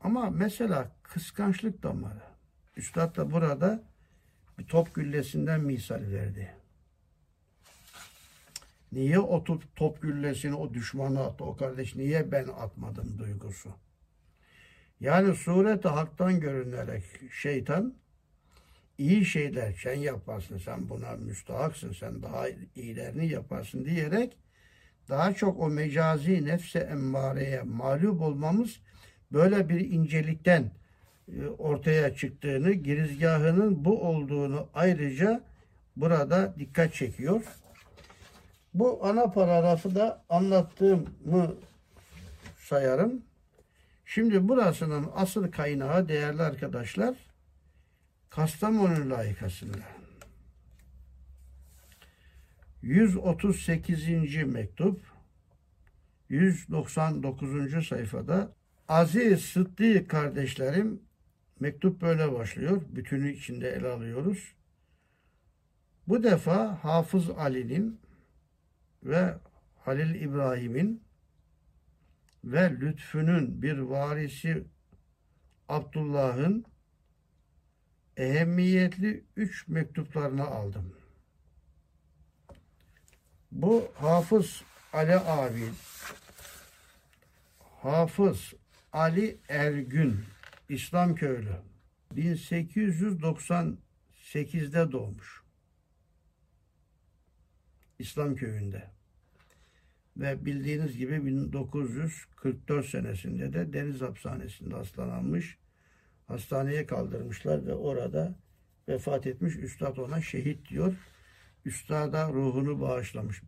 Ama 0.01 0.30
mesela 0.30 0.95
kıskançlık 1.03 1.84
damarı. 1.84 2.24
Üstad 2.78 3.16
da 3.16 3.32
burada 3.32 3.84
bir 4.59 4.68
top 4.68 4.95
güllesinden 4.95 5.61
misal 5.61 6.01
verdi. 6.01 6.55
Niye 8.91 9.20
o 9.20 9.43
top, 9.43 9.76
top 9.76 10.01
güllesini 10.01 10.55
o 10.55 10.74
düşmana 10.74 11.24
attı 11.24 11.43
o 11.43 11.57
kardeş? 11.57 11.95
Niye 11.95 12.32
ben 12.32 12.47
atmadım 12.47 13.18
duygusu? 13.18 13.70
Yani 14.99 15.36
sureti 15.36 15.88
haktan 15.88 16.39
görünerek 16.39 17.03
şeytan 17.32 18.03
iyi 18.98 19.26
şeyler 19.26 19.74
sen 19.84 19.94
yaparsın, 19.94 20.58
sen 20.58 20.89
buna 20.89 21.12
müstahaksın, 21.12 21.94
sen 21.94 22.24
daha 22.24 22.46
iyilerini 22.76 23.28
yaparsın 23.28 23.86
diyerek 23.86 24.38
daha 25.10 25.34
çok 25.34 25.60
o 25.60 25.70
mecazi 25.70 26.46
nefse 26.46 26.80
emmareye 26.80 27.62
mağlup 27.62 28.22
olmamız 28.22 28.80
böyle 29.32 29.70
bir 29.70 29.91
incelikten 29.91 30.72
e, 31.28 31.48
ortaya 31.48 32.16
çıktığını, 32.16 32.72
girizgahının 32.72 33.86
bu 33.86 34.02
olduğunu 34.02 34.68
ayrıca 34.74 35.44
burada 35.96 36.56
dikkat 36.60 36.94
çekiyor. 36.94 37.41
Bu 38.74 39.06
ana 39.06 39.32
paragrafı 39.32 39.96
da 39.96 40.24
anlattığımı 40.30 41.56
sayarım. 42.58 43.22
Şimdi 44.06 44.48
burasının 44.48 45.10
asıl 45.16 45.52
kaynağı 45.52 46.08
değerli 46.08 46.41
arkadaşlar 46.41 47.16
Kastamonu 48.36 49.09
layıkasında. 49.09 49.77
138. 52.81 54.36
mektup 54.45 55.01
199. 56.29 57.88
sayfada 57.88 58.55
Aziz 58.88 59.45
Sıddık 59.45 60.09
kardeşlerim 60.09 61.01
mektup 61.59 62.01
böyle 62.01 62.34
başlıyor. 62.34 62.81
Bütünü 62.89 63.31
içinde 63.31 63.69
ele 63.69 63.88
alıyoruz. 63.88 64.53
Bu 66.07 66.23
defa 66.23 66.84
Hafız 66.84 67.29
Ali'nin 67.29 67.99
ve 69.03 69.34
Halil 69.79 70.21
İbrahim'in 70.21 71.03
ve 72.43 72.71
lütfünün 72.71 73.61
bir 73.61 73.77
varisi 73.77 74.63
Abdullah'ın 75.69 76.72
ehemmiyetli 78.18 79.24
üç 79.36 79.68
mektuplarını 79.68 80.47
aldım. 80.47 80.93
Bu 83.51 83.91
Hafız 83.95 84.64
Ali 84.93 85.16
abi, 85.16 85.70
Hafız 87.59 88.53
Ali 88.93 89.38
Ergün, 89.49 90.20
İslam 90.70 91.16
köylü. 91.16 91.55
1898'de 92.16 94.91
doğmuş. 94.91 95.43
İslam 97.99 98.36
köyünde. 98.36 98.89
Ve 100.18 100.45
bildiğiniz 100.45 100.97
gibi 100.97 101.26
1944 101.26 102.86
senesinde 102.86 103.53
de 103.53 103.74
Deniz 103.74 104.01
Hapishanesi'nde 104.01 104.76
hastalanmış. 104.76 105.57
Hastaneye 106.34 106.86
kaldırmışlar 106.86 107.65
ve 107.65 107.73
orada 107.73 108.36
vefat 108.88 109.27
etmiş. 109.27 109.55
Üstad 109.55 109.97
ona 109.97 110.21
şehit 110.21 110.69
diyor. 110.69 110.95
Üstada 111.65 112.29
ruhunu 112.29 112.81
bağışlamış. 112.81 113.41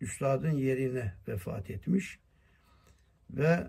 Üstadın 0.00 0.50
yerine 0.50 1.14
vefat 1.28 1.70
etmiş. 1.70 2.18
Ve 3.30 3.66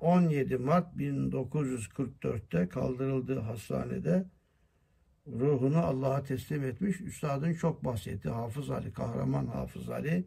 17 0.00 0.56
Mart 0.56 0.96
1944'te 0.96 2.68
kaldırıldığı 2.68 3.38
hastanede 3.38 4.24
ruhunu 5.26 5.78
Allah'a 5.78 6.24
teslim 6.24 6.64
etmiş. 6.64 7.00
Üstadın 7.00 7.54
çok 7.54 7.84
bahsetti. 7.84 8.28
Hafız 8.28 8.70
Ali, 8.70 8.92
kahraman 8.92 9.46
Hafız 9.46 9.88
Ali. 9.88 10.24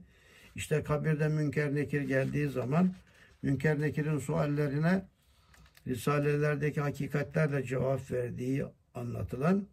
İşte 0.55 0.83
kabirde 0.83 1.27
Münker 1.27 1.75
Nekir 1.75 2.01
geldiği 2.01 2.49
zaman 2.49 2.93
Münker 3.41 3.81
Nekir'in 3.81 4.19
suallerine 4.19 5.05
Risalelerdeki 5.87 6.81
hakikatlerle 6.81 7.63
cevap 7.63 8.11
verdiği 8.11 8.65
anlatılan 8.93 9.67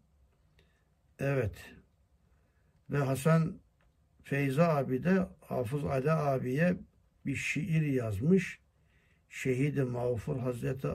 evet 1.19 1.75
ve 2.91 2.99
Hasan 2.99 3.59
Feyza 4.23 4.69
abi 4.69 5.05
de 5.05 5.27
Hafız 5.41 5.85
Ali 5.85 6.11
abiye 6.11 6.77
bir 7.27 7.37
şiir 7.37 7.83
yazmış. 7.83 8.59
Şehidi 9.29 9.83
Mağfur 9.83 10.39
Hazreti 10.39 10.89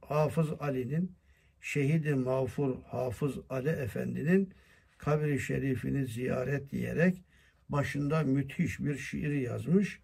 Hafız 0.00 0.48
Ali'nin 0.60 1.12
Şehidi 1.60 2.14
Mağfur 2.14 2.82
Hafız 2.82 3.38
Ali 3.50 3.68
Efendi'nin 3.68 4.54
kabri 4.98 5.40
şerifini 5.40 6.06
ziyaret 6.06 6.70
diyerek 6.70 7.22
başında 7.68 8.22
müthiş 8.22 8.80
bir 8.80 8.96
şiir 8.98 9.32
yazmış. 9.32 10.00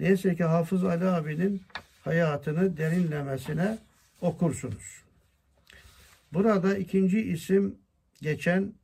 Neyse 0.00 0.36
ki 0.36 0.44
Hafız 0.44 0.84
Ali 0.84 1.04
abinin 1.04 1.62
hayatını 2.08 2.76
derinlemesine 2.76 3.78
okursunuz. 4.20 5.02
Burada 6.32 6.78
ikinci 6.78 7.20
isim 7.20 7.78
geçen 8.22 8.74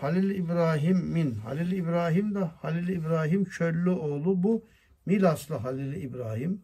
Halil 0.00 0.30
İbrahim'in, 0.30 1.34
Halil 1.34 1.72
İbrahim 1.72 2.34
de 2.34 2.38
Halil 2.38 2.88
İbrahim 2.88 3.44
Çöllüoğlu 3.44 4.42
bu 4.42 4.66
Milaslı 5.06 5.54
Halil 5.54 6.02
İbrahim. 6.02 6.62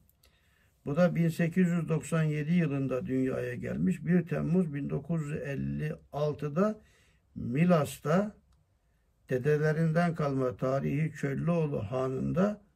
Bu 0.87 0.97
da 0.97 1.15
1897 1.15 2.53
yılında 2.53 3.07
dünyaya 3.07 3.55
gelmiş. 3.55 4.07
1 4.07 4.27
Temmuz 4.27 4.67
1956'da 4.67 6.81
Milas'ta 7.35 8.35
dedelerinden 9.31 10.15
kalma 10.15 10.57
tarihi 10.57 11.13
Çöllüoğlu 11.13 11.83
Hanı'nda 11.83 12.70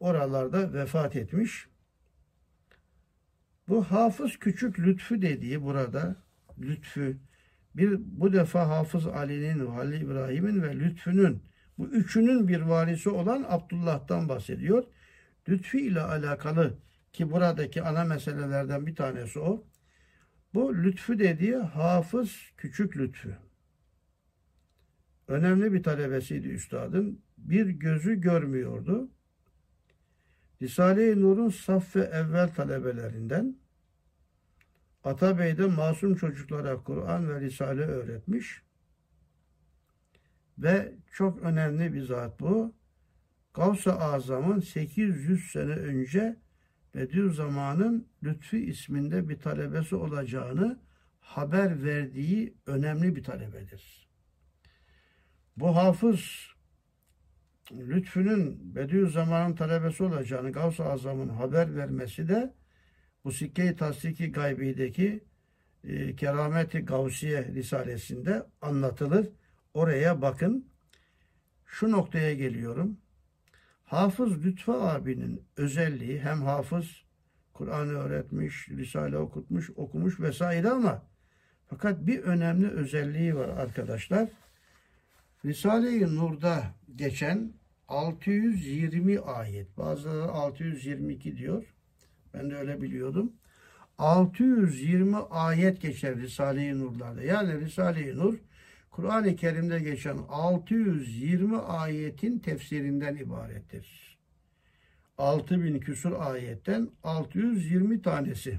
oralarda 0.00 0.72
vefat 0.72 1.16
etmiş. 1.16 1.68
Bu 3.68 3.84
Hafız 3.84 4.38
Küçük 4.38 4.78
Lütfü 4.78 5.22
dediği 5.22 5.62
burada 5.62 6.16
Lütfü 6.58 7.18
bir 7.74 7.98
bu 8.00 8.32
defa 8.32 8.68
Hafız 8.68 9.06
Ali'nin, 9.06 9.66
Halil 9.66 10.00
İbrahim'in 10.00 10.62
ve 10.62 10.76
Lütfü'nün 10.78 11.42
bu 11.78 11.88
üçünün 11.88 12.48
bir 12.48 12.60
varisi 12.60 13.10
olan 13.10 13.44
Abdullah'tan 13.48 14.28
bahsediyor. 14.28 14.84
Lütfü 15.48 15.80
ile 15.80 16.00
alakalı 16.00 16.78
ki 17.12 17.30
buradaki 17.30 17.82
ana 17.82 18.04
meselelerden 18.04 18.86
bir 18.86 18.94
tanesi 18.94 19.38
o. 19.38 19.64
Bu 20.54 20.76
Lütfü 20.76 21.18
dediği 21.18 21.56
Hafız 21.56 22.36
Küçük 22.56 22.96
Lütfü. 22.96 23.36
Önemli 25.28 25.72
bir 25.72 25.82
talebesiydi 25.82 26.48
üstadın. 26.48 27.22
Bir 27.38 27.66
gözü 27.66 28.20
görmüyordu. 28.20 29.10
Risale-i 30.62 31.22
Nur'un 31.22 31.48
saf 31.48 31.96
ve 31.96 32.00
evvel 32.00 32.54
talebelerinden 32.54 33.56
Atabey'de 35.04 35.66
masum 35.66 36.14
çocuklara 36.14 36.82
Kur'an 36.82 37.28
ve 37.28 37.40
Risale 37.40 37.82
öğretmiş. 37.82 38.62
Ve 40.58 40.92
çok 41.12 41.42
önemli 41.42 41.94
bir 41.94 42.02
zat 42.02 42.40
bu. 42.40 42.74
Gavs-ı 43.54 43.92
Azam'ın 43.92 44.60
800 44.60 45.50
sene 45.50 45.72
önce 45.72 46.36
Bediüzzaman'ın 46.94 48.08
Lütfi 48.22 48.58
isminde 48.58 49.28
bir 49.28 49.38
talebesi 49.38 49.96
olacağını 49.96 50.80
haber 51.20 51.84
verdiği 51.84 52.54
önemli 52.66 53.16
bir 53.16 53.24
talebedir. 53.24 54.08
Bu 55.56 55.76
hafız 55.76 56.46
Lütfü'nün 57.72 58.74
Bediüzzaman'ın 58.74 59.54
talebesi 59.54 60.02
olacağını 60.02 60.52
Gavs-ı 60.52 60.84
Azam'ın 60.84 61.28
haber 61.28 61.76
vermesi 61.76 62.28
de 62.28 62.54
bu 63.24 63.32
Sikke-i 63.32 63.76
Tasdiki 63.76 64.32
Gaybi'deki 64.32 65.24
e, 65.84 66.16
Kerameti 66.16 66.78
Gavsiye 66.78 67.44
Risalesinde 67.44 68.46
anlatılır. 68.60 69.28
Oraya 69.74 70.22
bakın. 70.22 70.68
şu 71.66 71.90
noktaya 71.90 72.34
geliyorum. 72.34 72.96
Hafız 73.84 74.44
Lütfü 74.44 74.72
abinin 74.72 75.42
özelliği 75.56 76.20
hem 76.20 76.42
hafız 76.42 77.04
Kur'an'ı 77.52 77.92
öğretmiş, 77.92 78.68
Risale 78.68 79.18
okutmuş, 79.18 79.70
okumuş 79.76 80.20
vesaire 80.20 80.70
ama 80.70 81.02
fakat 81.66 82.06
bir 82.06 82.22
önemli 82.22 82.70
özelliği 82.70 83.36
var 83.36 83.48
arkadaşlar. 83.48 84.28
Risale-i 85.46 86.16
Nur'da 86.16 86.74
geçen 86.96 87.52
620 87.88 89.18
ayet, 89.18 89.78
bazıları 89.78 90.22
622 90.22 91.36
diyor. 91.36 91.64
Ben 92.34 92.50
de 92.50 92.56
öyle 92.56 92.82
biliyordum. 92.82 93.32
620 93.98 95.16
ayet 95.16 95.82
geçer 95.82 96.16
Risale-i 96.16 96.78
Nur'larda. 96.78 97.22
Yani 97.22 97.60
Risale-i 97.60 98.16
Nur 98.16 98.34
Kur'an-ı 98.90 99.36
Kerim'de 99.36 99.80
geçen 99.80 100.18
620 100.28 101.58
ayetin 101.58 102.38
tefsirinden 102.38 103.16
ibarettir. 103.16 104.18
6000 105.18 105.80
küsur 105.80 106.12
ayetten 106.12 106.90
620 107.02 108.02
tanesi. 108.02 108.58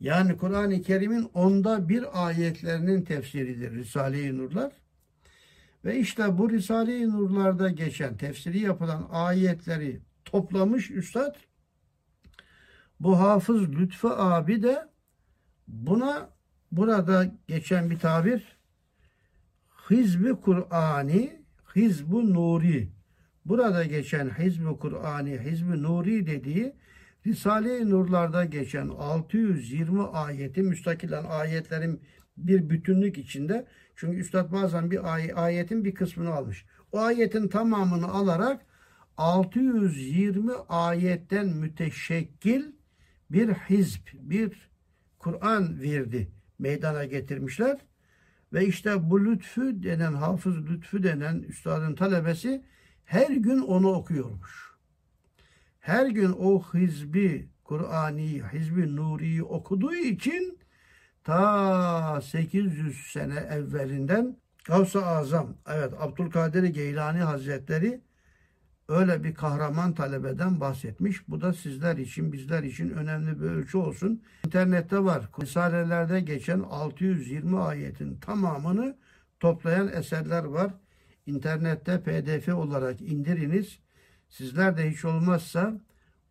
Yani 0.00 0.36
Kur'an-ı 0.36 0.82
Kerim'in 0.82 1.30
onda 1.34 1.88
bir 1.88 2.26
ayetlerinin 2.26 3.02
tefsiridir 3.02 3.72
Risale-i 3.72 4.38
Nurlar. 4.38 4.83
Ve 5.84 5.98
işte 5.98 6.38
bu 6.38 6.50
Risale-i 6.50 7.10
Nurlar'da 7.10 7.70
geçen, 7.70 8.16
tefsiri 8.16 8.58
yapılan 8.58 9.08
ayetleri 9.10 10.00
toplamış 10.24 10.90
Üstad. 10.90 11.36
Bu 13.00 13.18
Hafız 13.18 13.72
Lütfü 13.72 14.08
abi 14.08 14.62
de 14.62 14.88
buna 15.68 16.30
burada 16.72 17.32
geçen 17.48 17.90
bir 17.90 17.98
tabir 17.98 18.58
Hizbi 19.90 20.34
Kur'ani, 20.34 21.42
Hizbu 21.76 22.34
Nuri. 22.34 22.88
Burada 23.44 23.84
geçen 23.84 24.30
Hizbi 24.30 24.78
Kur'ani, 24.78 25.38
Hizbi 25.38 25.82
Nuri 25.82 26.26
dediği 26.26 26.76
Risale-i 27.26 27.90
Nurlar'da 27.90 28.44
geçen 28.44 28.88
620 28.88 30.02
ayeti 30.02 30.62
müstakilen 30.62 31.24
ayetlerin 31.24 32.02
bir 32.36 32.70
bütünlük 32.70 33.18
içinde. 33.18 33.66
Çünkü 33.96 34.18
Üstad 34.18 34.52
bazen 34.52 34.90
bir 34.90 35.14
ay 35.14 35.32
ayetin 35.34 35.84
bir 35.84 35.94
kısmını 35.94 36.34
almış. 36.34 36.66
O 36.92 36.98
ayetin 37.00 37.48
tamamını 37.48 38.08
alarak 38.08 38.66
620 39.16 40.52
ayetten 40.68 41.46
müteşekkil 41.46 42.64
bir 43.30 43.48
hizb, 43.48 44.06
bir 44.12 44.70
Kur'an 45.18 45.80
verdi 45.80 46.30
meydana 46.58 47.04
getirmişler. 47.04 47.78
Ve 48.52 48.66
işte 48.66 49.10
bu 49.10 49.24
lütfü 49.24 49.82
denen, 49.82 50.12
hafız 50.12 50.56
lütfü 50.56 51.02
denen 51.02 51.42
üstadın 51.42 51.94
talebesi 51.94 52.64
her 53.04 53.30
gün 53.30 53.58
onu 53.58 53.92
okuyormuş. 53.92 54.74
Her 55.80 56.06
gün 56.06 56.32
o 56.38 56.62
hizbi 56.74 57.48
Kur'ani, 57.64 58.42
hizbi 58.52 58.96
Nuri'yi 58.96 59.42
okuduğu 59.42 59.94
için 59.94 60.58
ta 61.24 62.20
800 62.20 63.06
sene 63.12 63.34
evvelinden 63.34 64.36
Gavs-ı 64.64 65.06
Azam, 65.06 65.48
evet 65.66 65.92
Abdülkadir 66.00 66.62
Geylani 66.62 67.18
Hazretleri 67.18 68.00
öyle 68.88 69.24
bir 69.24 69.34
kahraman 69.34 69.94
talebeden 69.94 70.60
bahsetmiş. 70.60 71.28
Bu 71.28 71.40
da 71.40 71.52
sizler 71.52 71.96
için, 71.96 72.32
bizler 72.32 72.62
için 72.62 72.90
önemli 72.90 73.40
bir 73.40 73.46
ölçü 73.46 73.78
olsun. 73.78 74.22
İnternette 74.46 75.04
var. 75.04 75.28
Risalelerde 75.40 76.20
geçen 76.20 76.60
620 76.60 77.60
ayetin 77.60 78.16
tamamını 78.16 78.96
toplayan 79.40 79.88
eserler 79.88 80.44
var. 80.44 80.74
İnternette 81.26 82.00
pdf 82.02 82.48
olarak 82.48 83.00
indiriniz. 83.00 83.78
Sizler 84.28 84.76
de 84.76 84.90
hiç 84.90 85.04
olmazsa 85.04 85.80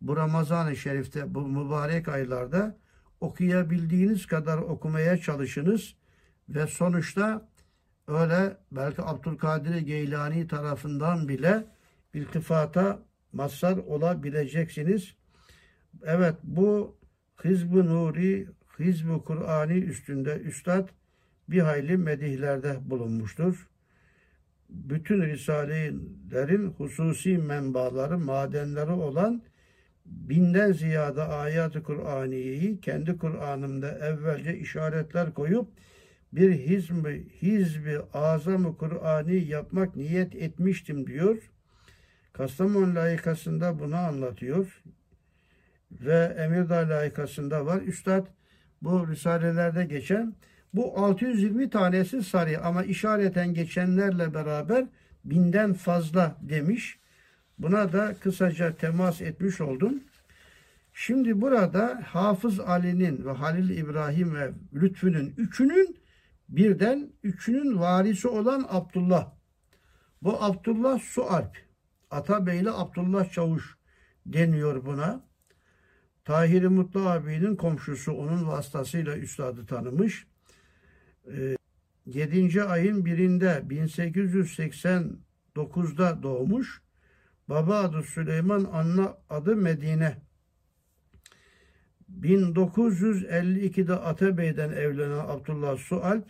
bu 0.00 0.16
Ramazan-ı 0.16 0.76
Şerif'te, 0.76 1.34
bu 1.34 1.48
mübarek 1.48 2.08
aylarda 2.08 2.76
okuyabildiğiniz 3.24 4.26
kadar 4.26 4.58
okumaya 4.58 5.16
çalışınız. 5.16 5.94
Ve 6.48 6.66
sonuçta 6.66 7.48
öyle 8.08 8.56
belki 8.72 9.02
Abdülkadir 9.02 9.76
Geylani 9.76 10.46
tarafından 10.48 11.28
bile 11.28 11.64
iltifata 12.14 12.98
mazhar 13.32 13.76
olabileceksiniz. 13.76 15.14
Evet 16.02 16.34
bu 16.42 16.96
Hizb-ı 17.44 17.86
Nuri, 17.86 18.48
Hizb-ı 18.78 19.22
Kur'ani 19.24 19.78
üstünde 19.78 20.38
Üstad 20.38 20.88
bir 21.48 21.60
hayli 21.60 21.96
medihlerde 21.96 22.78
bulunmuştur. 22.90 23.68
Bütün 24.68 25.22
Risalelerin 25.22 26.70
hususi 26.70 27.38
menbaları, 27.38 28.18
madenleri 28.18 28.90
olan 28.90 29.42
binden 30.06 30.72
ziyade 30.72 31.22
ayat-ı 31.22 31.82
Kur'aniyeyi 31.82 32.80
kendi 32.80 33.18
Kur'an'ımda 33.18 33.98
evvelce 33.98 34.58
işaretler 34.58 35.34
koyup 35.34 35.68
bir 36.32 36.52
hizmi, 36.52 37.24
hizbi 37.42 37.98
azamı 38.12 38.76
Kur'ani 38.76 39.44
yapmak 39.44 39.96
niyet 39.96 40.34
etmiştim 40.34 41.06
diyor. 41.06 41.50
Kastamonu 42.32 42.94
layıkasında 42.94 43.78
bunu 43.78 43.96
anlatıyor. 43.96 44.82
Ve 45.92 46.36
Emirdağ 46.38 46.88
layıkasında 46.88 47.66
var. 47.66 47.82
Üstad 47.82 48.26
bu 48.82 49.08
risalelerde 49.08 49.84
geçen 49.84 50.34
bu 50.74 50.98
620 50.98 51.70
tanesi 51.70 52.22
sarı 52.22 52.64
ama 52.64 52.84
işareten 52.84 53.54
geçenlerle 53.54 54.34
beraber 54.34 54.86
binden 55.24 55.72
fazla 55.72 56.36
demiş. 56.40 56.98
Buna 57.58 57.92
da 57.92 58.14
kısaca 58.20 58.76
temas 58.76 59.20
etmiş 59.20 59.60
oldum. 59.60 60.00
Şimdi 60.92 61.40
burada 61.40 62.02
Hafız 62.06 62.60
Ali'nin 62.60 63.24
ve 63.24 63.30
Halil 63.30 63.78
İbrahim 63.78 64.34
ve 64.34 64.52
Lütfü'nün 64.74 65.34
üçünün 65.36 65.96
birden 66.48 67.12
üçünün 67.22 67.80
varisi 67.80 68.28
olan 68.28 68.66
Abdullah. 68.68 69.32
Bu 70.22 70.42
Abdullah 70.42 71.00
Sualp. 71.00 71.56
Atabeyli 72.10 72.70
Abdullah 72.70 73.32
Çavuş 73.32 73.76
deniyor 74.26 74.86
buna. 74.86 75.24
Tahir 76.24 76.66
Mutlu 76.66 77.08
abinin 77.08 77.56
komşusu 77.56 78.12
onun 78.12 78.46
vasıtasıyla 78.46 79.16
üstadı 79.16 79.66
tanımış. 79.66 80.26
E, 81.36 81.56
7. 82.06 82.62
ayın 82.62 83.04
birinde 83.04 83.62
1889'da 83.68 86.22
doğmuş. 86.22 86.83
Baba 87.48 87.80
adı 87.80 88.02
Süleyman, 88.02 88.64
anne 88.72 89.08
adı 89.30 89.56
Medine. 89.56 90.16
1952'de 92.20 93.94
Atabey'den 93.94 94.72
evlenen 94.72 95.18
Abdullah 95.18 95.76
Sualp 95.76 96.24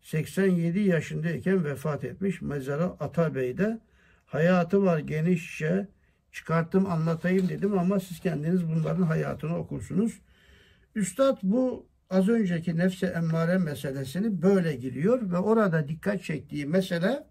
87 0.00 0.80
yaşındayken 0.80 1.64
vefat 1.64 2.04
etmiş. 2.04 2.42
Mezarı 2.42 2.84
Atabey'de 2.84 3.80
hayatı 4.26 4.82
var 4.82 4.98
genişçe 4.98 5.88
çıkarttım 6.32 6.86
anlatayım 6.86 7.48
dedim 7.48 7.78
ama 7.78 8.00
siz 8.00 8.20
kendiniz 8.20 8.68
bunların 8.68 9.02
hayatını 9.02 9.58
okursunuz. 9.58 10.20
Üstad 10.94 11.38
bu 11.42 11.86
az 12.10 12.28
önceki 12.28 12.76
nefse 12.76 13.06
emmare 13.06 13.58
meselesini 13.58 14.42
böyle 14.42 14.76
giriyor 14.76 15.30
ve 15.30 15.38
orada 15.38 15.88
dikkat 15.88 16.22
çektiği 16.22 16.66
mesele 16.66 17.29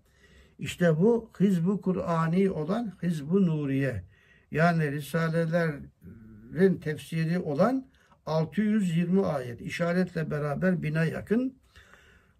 işte 0.59 0.97
bu 0.99 1.31
Hizbu 1.39 1.81
Kur'ani 1.81 2.51
olan 2.51 2.93
Hizbu 3.03 3.45
Nuriye. 3.45 4.03
Yani 4.51 4.91
Risalelerin 4.91 6.77
tefsiri 6.81 7.39
olan 7.39 7.85
620 8.25 9.25
ayet 9.25 9.61
işaretle 9.61 10.31
beraber 10.31 10.83
bina 10.83 11.05
yakın 11.05 11.59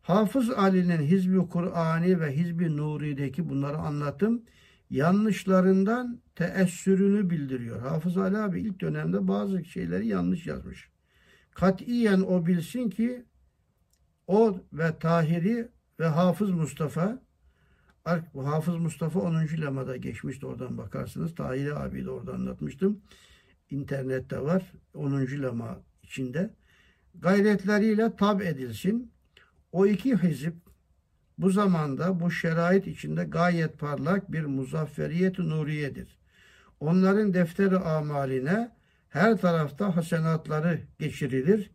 Hafız 0.02 0.50
Ali'nin 0.50 1.02
Hizbi 1.02 1.38
Kur'ani 1.38 2.20
ve 2.20 2.36
Hizbi 2.36 2.78
Nuri'deki 2.78 3.50
bunları 3.50 3.78
anlattım. 3.78 4.44
Yanlışlarından 4.90 6.22
teessürünü 6.36 7.30
bildiriyor. 7.30 7.82
Hafız 7.82 8.18
Ali 8.18 8.38
abi 8.38 8.62
ilk 8.62 8.82
dönemde 8.82 9.28
bazı 9.28 9.66
şeyleri 9.66 10.08
yanlış 10.08 10.48
yazmış. 10.48 10.90
Katiyen 11.52 12.22
o 12.22 12.46
bilsin 12.46 12.90
ki 12.90 13.26
o 14.28 14.58
ve 14.74 15.00
Tahiri 15.00 15.68
ve 16.00 16.06
Hafız 16.06 16.52
Mustafa 16.52 17.22
Hafız 18.44 18.76
Mustafa 18.76 19.20
10. 19.20 19.34
lemada 19.36 19.98
geçmişti 19.98 20.46
oradan 20.46 20.78
bakarsınız. 20.78 21.36
Tahiri 21.36 21.76
abi 21.76 22.06
de 22.06 22.10
orada 22.10 22.34
anlatmıştım. 22.34 23.02
İnternette 23.70 24.42
var 24.42 24.64
10. 24.94 25.12
lema 25.12 25.80
içinde. 26.04 26.54
Gayretleriyle 27.16 28.16
tab 28.16 28.42
edilsin 28.42 29.12
o 29.72 29.86
iki 29.86 30.18
hizip 30.18 30.54
bu 31.38 31.50
zamanda 31.50 32.20
bu 32.20 32.32
şerait 32.32 32.88
içinde 32.88 33.24
gayet 33.24 33.80
parlak 33.80 34.32
bir 34.32 34.46
muzafferiyet 34.46 35.40
nuriyedir. 35.40 36.20
Onların 36.80 37.34
defteri 37.34 37.78
amaline 37.78 38.72
her 39.10 39.38
tarafta 39.38 39.96
hasenatları 39.96 40.82
geçirilir. 41.00 41.72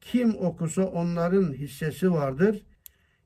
Kim 0.00 0.34
okusa 0.34 0.82
onların 0.82 1.52
hissesi 1.52 2.12
vardır. 2.12 2.62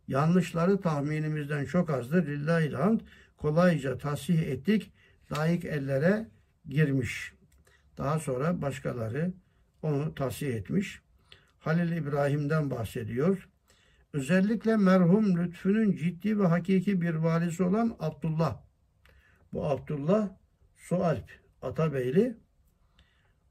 Yanlışları 0.09 0.81
tahminimizden 0.81 1.65
çok 1.65 1.91
azdır. 1.91 2.27
Lillahi 2.27 2.71
hamd. 2.71 3.01
Kolayca 3.37 3.99
tasih 3.99 4.43
ettik. 4.43 4.93
Layık 5.33 5.65
ellere 5.65 6.29
girmiş. 6.69 7.33
Daha 7.99 8.19
sonra 8.19 8.63
başkaları 8.63 9.33
onu 9.83 10.15
tasih 10.15 10.55
etmiş. 10.55 11.01
Halil 11.59 11.93
İbrahim'den 11.93 12.71
bahsediyor. 12.71 13.49
Özellikle 14.13 14.77
merhum 14.77 15.37
Lütfü'nün 15.37 15.97
ciddi 15.97 16.39
ve 16.39 16.47
hakiki 16.47 17.01
bir 17.01 17.15
valisi 17.15 17.63
olan 17.63 17.97
Abdullah. 18.01 18.57
Bu 19.53 19.67
Abdullah 19.67 20.29
Sualp 20.77 21.31
Atabeyli. 21.63 22.37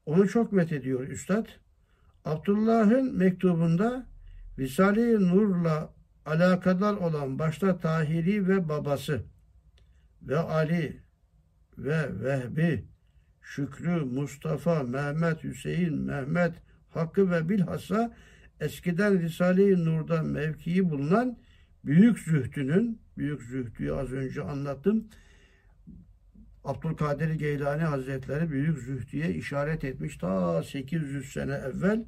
Onu 0.06 0.28
çok 0.28 0.52
methediyor 0.52 1.08
Üstad. 1.08 1.46
Abdullah'ın 2.24 3.16
mektubunda 3.16 4.06
Risale-i 4.58 5.28
Nur'la 5.28 5.95
alakadar 6.26 6.94
olan 6.94 7.38
başta 7.38 7.78
Tahiri 7.78 8.48
ve 8.48 8.68
babası 8.68 9.22
ve 10.22 10.38
Ali 10.38 11.00
ve 11.78 12.24
Vehbi, 12.24 12.84
Şükrü, 13.42 14.04
Mustafa, 14.04 14.82
Mehmet, 14.82 15.44
Hüseyin, 15.44 15.98
Mehmet, 15.98 16.52
Hakkı 16.90 17.30
ve 17.30 17.48
bilhassa 17.48 18.14
eskiden 18.60 19.20
Risale-i 19.20 19.84
Nur'da 19.84 20.22
mevkii 20.22 20.90
bulunan 20.90 21.38
büyük 21.84 22.18
zühdünün, 22.18 23.00
büyük 23.18 23.42
zühdüyü 23.42 23.94
az 23.94 24.12
önce 24.12 24.42
anlattım, 24.42 25.08
Abdülkadir 26.64 27.30
Geylani 27.30 27.82
Hazretleri 27.82 28.50
büyük 28.50 28.78
zühdüye 28.78 29.34
işaret 29.34 29.84
etmiş 29.84 30.16
ta 30.16 30.62
800 30.62 31.32
sene 31.32 31.54
evvel. 31.54 32.04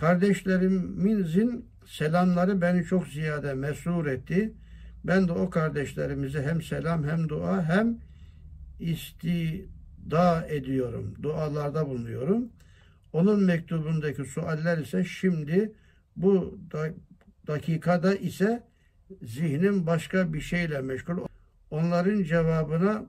Kardeşlerimizin 0.00 1.66
selamları 1.86 2.60
beni 2.60 2.84
çok 2.84 3.06
ziyade 3.06 3.54
mesrur 3.54 4.06
etti. 4.06 4.54
Ben 5.04 5.28
de 5.28 5.32
o 5.32 5.50
kardeşlerimize 5.50 6.42
hem 6.42 6.62
selam 6.62 7.04
hem 7.04 7.28
dua 7.28 7.64
hem 7.64 7.98
istida 8.78 10.46
ediyorum. 10.48 11.14
Dualarda 11.22 11.88
bulunuyorum. 11.88 12.48
Onun 13.12 13.42
mektubundaki 13.42 14.24
sualler 14.24 14.78
ise 14.78 15.04
şimdi 15.04 15.72
bu 16.16 16.58
dakikada 17.46 18.14
ise 18.14 18.62
zihnim 19.22 19.86
başka 19.86 20.32
bir 20.32 20.40
şeyle 20.40 20.80
meşgul. 20.80 21.18
Onların 21.70 22.22
cevabına 22.22 23.06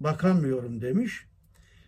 bakamıyorum 0.00 0.80
demiş. 0.80 1.26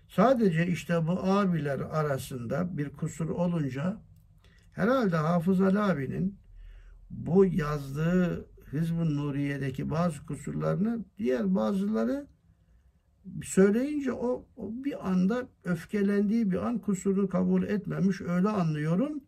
Sadece 0.08 0.66
işte 0.66 1.06
bu 1.06 1.12
abiler 1.12 1.80
arasında 1.80 2.78
bir 2.78 2.88
kusur 2.88 3.28
olunca 3.28 4.07
herhalde 4.78 5.16
Hafız 5.16 5.60
Ali 5.60 5.78
abinin 5.78 6.38
bu 7.10 7.44
yazdığı 7.44 8.46
Hizb-ı 8.72 9.16
Nuriye'deki 9.16 9.90
bazı 9.90 10.26
kusurlarını 10.26 11.04
diğer 11.18 11.54
bazıları 11.54 12.26
söyleyince 13.42 14.12
o, 14.12 14.46
o 14.56 14.70
bir 14.84 15.08
anda 15.08 15.48
öfkelendiği 15.64 16.50
bir 16.50 16.66
an 16.66 16.78
kusurunu 16.78 17.28
kabul 17.28 17.62
etmemiş 17.62 18.20
öyle 18.20 18.48
anlıyorum. 18.48 19.20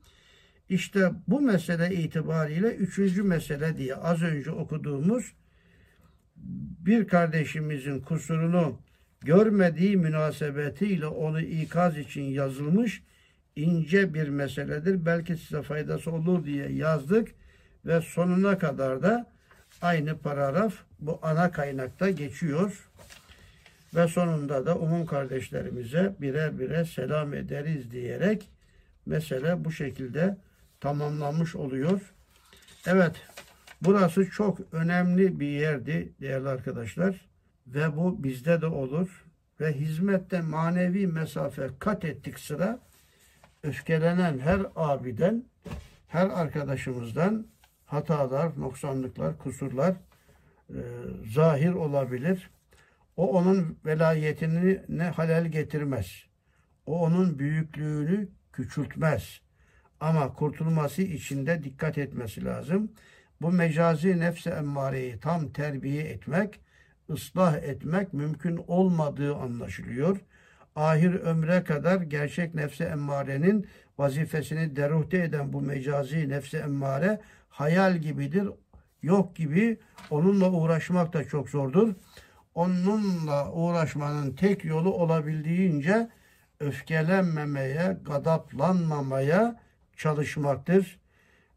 İşte 0.68 1.12
bu 1.28 1.40
mesele 1.40 1.94
itibariyle 1.94 2.74
üçüncü 2.74 3.22
mesele 3.22 3.76
diye 3.76 3.94
az 3.94 4.22
önce 4.22 4.50
okuduğumuz 4.50 5.32
bir 6.86 7.06
kardeşimizin 7.06 8.00
kusurunu 8.00 8.78
görmediği 9.20 9.96
münasebetiyle 9.96 11.06
onu 11.06 11.40
ikaz 11.40 11.98
için 11.98 12.22
yazılmış 12.22 13.02
ince 13.56 14.14
bir 14.14 14.28
meseledir. 14.28 15.06
Belki 15.06 15.36
size 15.36 15.62
faydası 15.62 16.12
olur 16.12 16.44
diye 16.44 16.72
yazdık 16.72 17.28
ve 17.86 18.00
sonuna 18.00 18.58
kadar 18.58 19.02
da 19.02 19.26
aynı 19.82 20.18
paragraf 20.18 20.74
bu 21.00 21.18
ana 21.22 21.50
kaynakta 21.50 22.10
geçiyor. 22.10 22.90
Ve 23.94 24.08
sonunda 24.08 24.66
da 24.66 24.78
umum 24.78 25.06
kardeşlerimize 25.06 26.14
birer 26.20 26.58
birer 26.58 26.84
selam 26.84 27.34
ederiz 27.34 27.90
diyerek 27.90 28.48
mesele 29.06 29.64
bu 29.64 29.72
şekilde 29.72 30.36
tamamlanmış 30.80 31.56
oluyor. 31.56 32.00
Evet, 32.86 33.16
burası 33.82 34.30
çok 34.30 34.58
önemli 34.72 35.40
bir 35.40 35.48
yerdi 35.48 36.12
değerli 36.20 36.48
arkadaşlar. 36.48 37.30
Ve 37.66 37.96
bu 37.96 38.24
bizde 38.24 38.60
de 38.60 38.66
olur. 38.66 39.24
Ve 39.60 39.72
hizmette 39.72 40.40
manevi 40.40 41.06
mesafe 41.06 41.70
kat 41.78 42.04
ettik 42.04 42.38
sıra 42.38 42.78
öfkelenen 43.62 44.38
her 44.38 44.66
abiden, 44.76 45.44
her 46.08 46.26
arkadaşımızdan 46.26 47.46
hatalar, 47.84 48.60
noksanlıklar, 48.60 49.38
kusurlar 49.38 49.94
e, 50.70 50.80
zahir 51.32 51.72
olabilir. 51.72 52.50
O 53.16 53.38
onun 53.38 53.78
velayetini 53.84 54.80
ne 54.88 55.04
halel 55.04 55.46
getirmez. 55.46 56.24
O 56.86 57.00
onun 57.00 57.38
büyüklüğünü 57.38 58.28
küçültmez. 58.52 59.40
Ama 60.00 60.32
kurtulması 60.32 61.02
için 61.02 61.46
de 61.46 61.64
dikkat 61.64 61.98
etmesi 61.98 62.44
lazım. 62.44 62.92
Bu 63.40 63.52
mecazi 63.52 64.20
nefse 64.20 64.50
emmareyi 64.50 65.20
tam 65.20 65.52
terbiye 65.52 66.02
etmek, 66.02 66.60
ıslah 67.10 67.56
etmek 67.56 68.12
mümkün 68.12 68.56
olmadığı 68.66 69.34
anlaşılıyor. 69.34 70.20
Ahir 70.76 71.14
ömre 71.14 71.64
kadar 71.64 72.00
gerçek 72.00 72.54
nefse 72.54 72.84
emmarenin 72.84 73.66
vazifesini 73.98 74.76
deruhte 74.76 75.18
eden 75.18 75.52
bu 75.52 75.60
mecazi 75.60 76.28
nefse 76.28 76.58
emmare 76.58 77.20
hayal 77.48 77.96
gibidir, 77.96 78.48
yok 79.02 79.36
gibi. 79.36 79.78
Onunla 80.10 80.50
uğraşmak 80.50 81.12
da 81.12 81.24
çok 81.24 81.48
zordur. 81.48 81.94
Onunla 82.54 83.52
uğraşmanın 83.52 84.34
tek 84.36 84.64
yolu 84.64 84.92
olabildiğince 84.92 86.08
öfkelenmemeye, 86.60 87.96
gadaplanmamaya 88.04 89.60
çalışmaktır. 89.96 91.00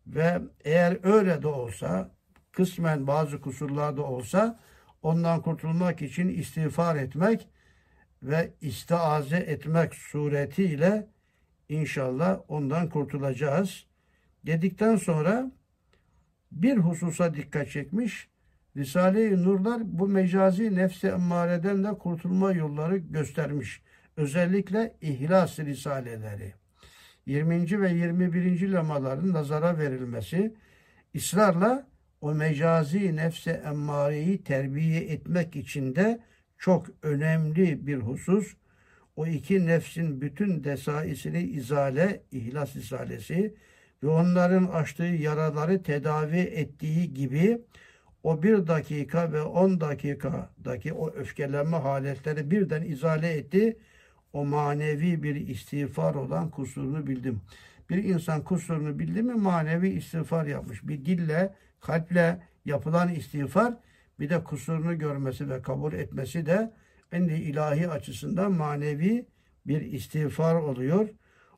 Ve 0.08 0.42
eğer 0.66 0.98
öyle 1.04 1.42
de 1.42 1.48
olsa, 1.48 2.12
kısmen 2.52 3.08
bazı 3.08 3.42
kusurlar 3.42 3.98
da 3.98 4.04
olsa 4.04 4.60
ondan 5.02 5.42
kurtulmak 5.42 6.02
için 6.02 6.28
istiğfar 6.30 6.96
etmek 6.96 7.48
ve 8.24 8.54
istiaze 8.62 9.38
etmek 9.38 9.96
suretiyle 9.96 11.08
inşallah 11.70 12.40
ondan 12.48 12.90
kurtulacağız. 12.90 13.86
Dedikten 14.46 14.96
sonra 14.96 15.52
bir 16.52 16.78
hususa 16.78 17.34
dikkat 17.34 17.70
çekmiş. 17.70 18.28
Risale-i 18.78 19.44
Nurlar 19.44 19.82
bu 19.84 20.08
mecazi 20.08 20.76
nefsi 20.76 21.08
emmareden 21.08 21.84
de 21.84 21.98
kurtulma 21.98 22.52
yolları 22.52 22.98
göstermiş. 22.98 23.82
Özellikle 24.18 24.96
İhlas 25.02 25.60
Risaleleri. 25.60 26.54
20. 27.26 27.82
ve 27.82 27.92
21. 27.92 28.72
lemaların 28.72 29.34
nazara 29.34 29.78
verilmesi, 29.78 30.54
ısrarla 31.16 31.88
o 32.22 32.34
mecazi 32.34 33.16
nefse 33.16 33.52
emmareyi 33.52 34.44
terbiye 34.44 35.02
etmek 35.02 35.56
için 35.56 35.96
de 35.96 36.20
çok 36.64 36.86
önemli 37.02 37.88
bir 37.88 37.98
husus. 37.98 38.54
O 39.16 39.28
iki 39.28 39.66
nefsin 39.66 40.22
bütün 40.22 40.64
desaisini 40.64 41.42
izale, 41.44 42.22
ihlas 42.32 42.76
isalesi 42.76 43.54
ve 44.04 44.08
onların 44.08 44.66
açtığı 44.66 45.04
yaraları 45.04 45.84
tedavi 45.84 46.38
ettiği 46.40 47.14
gibi 47.14 47.62
o 48.24 48.44
bir 48.44 48.68
dakika 48.68 49.32
ve 49.32 49.42
on 49.42 49.82
dakikadaki 49.82 50.94
o 50.94 51.10
öfkelenme 51.10 51.78
haletleri 51.78 52.52
birden 52.52 52.82
izale 52.82 53.34
etti. 53.34 53.78
O 54.34 54.46
manevi 54.46 55.24
bir 55.24 55.36
istiğfar 55.36 56.16
olan 56.16 56.50
kusurunu 56.50 57.08
bildim. 57.08 57.42
Bir 57.90 58.04
insan 58.04 58.44
kusurunu 58.44 59.00
bildi 59.00 59.24
mi 59.24 59.34
manevi 59.34 59.90
istiğfar 59.90 60.46
yapmış. 60.46 60.88
Bir 60.88 61.06
dille, 61.06 61.54
kalple 61.82 62.40
yapılan 62.66 63.10
istiğfar 63.10 63.74
bir 64.20 64.30
de 64.30 64.44
kusurunu 64.44 64.98
görmesi 64.98 65.50
ve 65.50 65.62
kabul 65.62 65.94
etmesi 65.94 66.46
de 66.46 66.74
en 67.12 67.24
ilahi 67.24 67.90
açısından 67.90 68.52
manevi 68.52 69.26
bir 69.68 69.82
istiğfar 69.82 70.56
oluyor. 70.56 71.10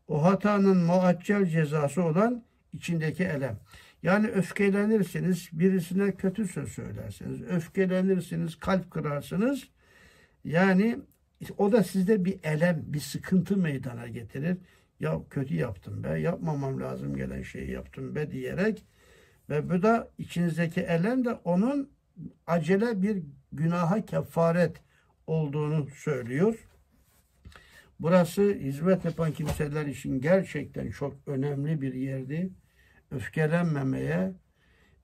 O 0.07 0.23
hatanın 0.23 0.77
muaccel 0.77 1.45
cezası 1.45 2.03
olan 2.03 2.43
içindeki 2.73 3.23
elem. 3.23 3.59
Yani 4.03 4.27
öfkelenirsiniz, 4.27 5.49
birisine 5.53 6.11
kötü 6.11 6.47
söz 6.47 6.69
söylersiniz, 6.69 7.41
öfkelenirsiniz, 7.41 8.59
kalp 8.59 8.91
kırarsınız. 8.91 9.67
Yani 10.43 10.99
o 11.57 11.71
da 11.71 11.83
sizde 11.83 12.25
bir 12.25 12.39
elem, 12.43 12.83
bir 12.87 12.99
sıkıntı 12.99 13.57
meydana 13.57 14.07
getirir. 14.07 14.57
Ya 14.99 15.19
kötü 15.29 15.55
yaptım 15.55 16.03
be, 16.03 16.19
yapmamam 16.19 16.81
lazım 16.81 17.15
gelen 17.15 17.41
şeyi 17.41 17.71
yaptım 17.71 18.15
be 18.15 18.31
diyerek 18.31 18.85
ve 19.49 19.69
bu 19.69 19.83
da 19.83 20.09
içinizdeki 20.17 20.81
elem 20.81 21.25
de 21.25 21.33
onun 21.33 21.89
acele 22.47 23.01
bir 23.01 23.23
günaha 23.51 24.05
kefaret 24.05 24.81
olduğunu 25.27 25.87
söylüyor. 25.87 26.67
Burası 27.99 28.53
hizmet 28.53 29.05
yapan 29.05 29.31
kimseler 29.31 29.85
için 29.85 30.21
gerçekten 30.21 30.91
çok 30.91 31.15
önemli 31.27 31.81
bir 31.81 31.93
yerdi. 31.93 32.49
Öfkelenmemeye, 33.11 34.33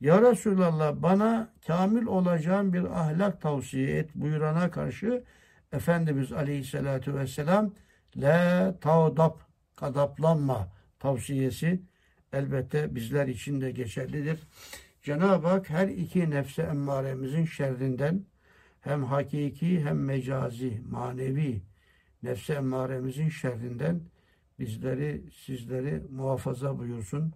Ya 0.02 0.22
Resulallah 0.22 0.96
bana 0.96 1.54
kamil 1.68 2.06
olacağım 2.06 2.74
bir 2.74 2.84
ahlak 2.84 3.42
tavsiye 3.42 3.98
et 3.98 4.10
buyurana 4.16 4.72
karşı 4.72 5.24
Efendimiz 5.72 6.32
Aleyhisselatü 6.32 7.16
Vesselam 7.16 7.74
la 8.18 8.76
tavdap 8.82 9.42
kadaplanma 9.76 10.68
tavsiyesi 11.00 11.82
elbette 12.34 12.96
bizler 12.96 13.28
için 13.28 13.62
de 13.62 13.72
geçerlidir. 13.72 14.40
Cenab-ı 15.02 15.48
Hak 15.48 15.70
her 15.70 15.88
iki 15.88 16.30
nefse 16.30 16.62
emmaremizin 16.62 17.46
şerrinden 17.46 18.26
hem 18.82 19.04
hakiki 19.04 19.84
hem 19.84 20.04
mecazi, 20.04 20.82
manevi 20.90 21.62
nefse 22.24 22.54
emmaremizin 22.54 23.30
şerrinden 23.30 24.02
bizleri, 24.60 25.24
sizleri 25.46 26.04
muhafaza 26.10 26.78
buyursun. 26.78 27.34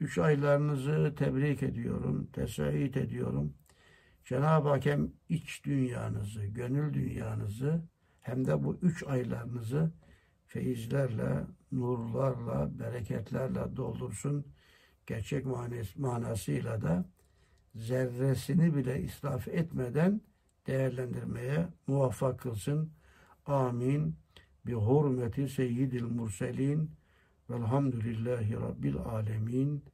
Üç 0.00 0.18
aylarınızı 0.18 1.14
tebrik 1.18 1.62
ediyorum, 1.62 2.28
tesahit 2.32 2.96
ediyorum. 2.96 3.54
Cenab-ı 4.24 4.68
Hak 4.68 4.86
hem 4.86 5.12
iç 5.28 5.64
dünyanızı, 5.64 6.46
gönül 6.46 6.94
dünyanızı 6.94 7.82
hem 8.20 8.46
de 8.46 8.64
bu 8.64 8.78
üç 8.82 9.02
aylarınızı 9.06 9.92
feyizlerle, 10.46 11.46
nurlarla, 11.72 12.78
bereketlerle 12.78 13.76
doldursun. 13.76 14.46
Gerçek 15.06 15.46
manasıyla 15.96 16.82
da 16.82 17.04
zerresini 17.74 18.76
bile 18.76 19.02
israf 19.02 19.48
etmeden 19.48 20.20
değerlendirmeye 20.66 21.68
muvaffak 21.86 22.40
kılsın. 22.40 22.90
Amin. 23.46 24.16
Bi 24.66 24.72
hurmeti 24.72 25.48
seyyidil 25.48 26.04
murselin 26.04 26.90
velhamdülillahi 27.50 28.54
rabbil 28.54 28.96
alemin. 28.96 29.84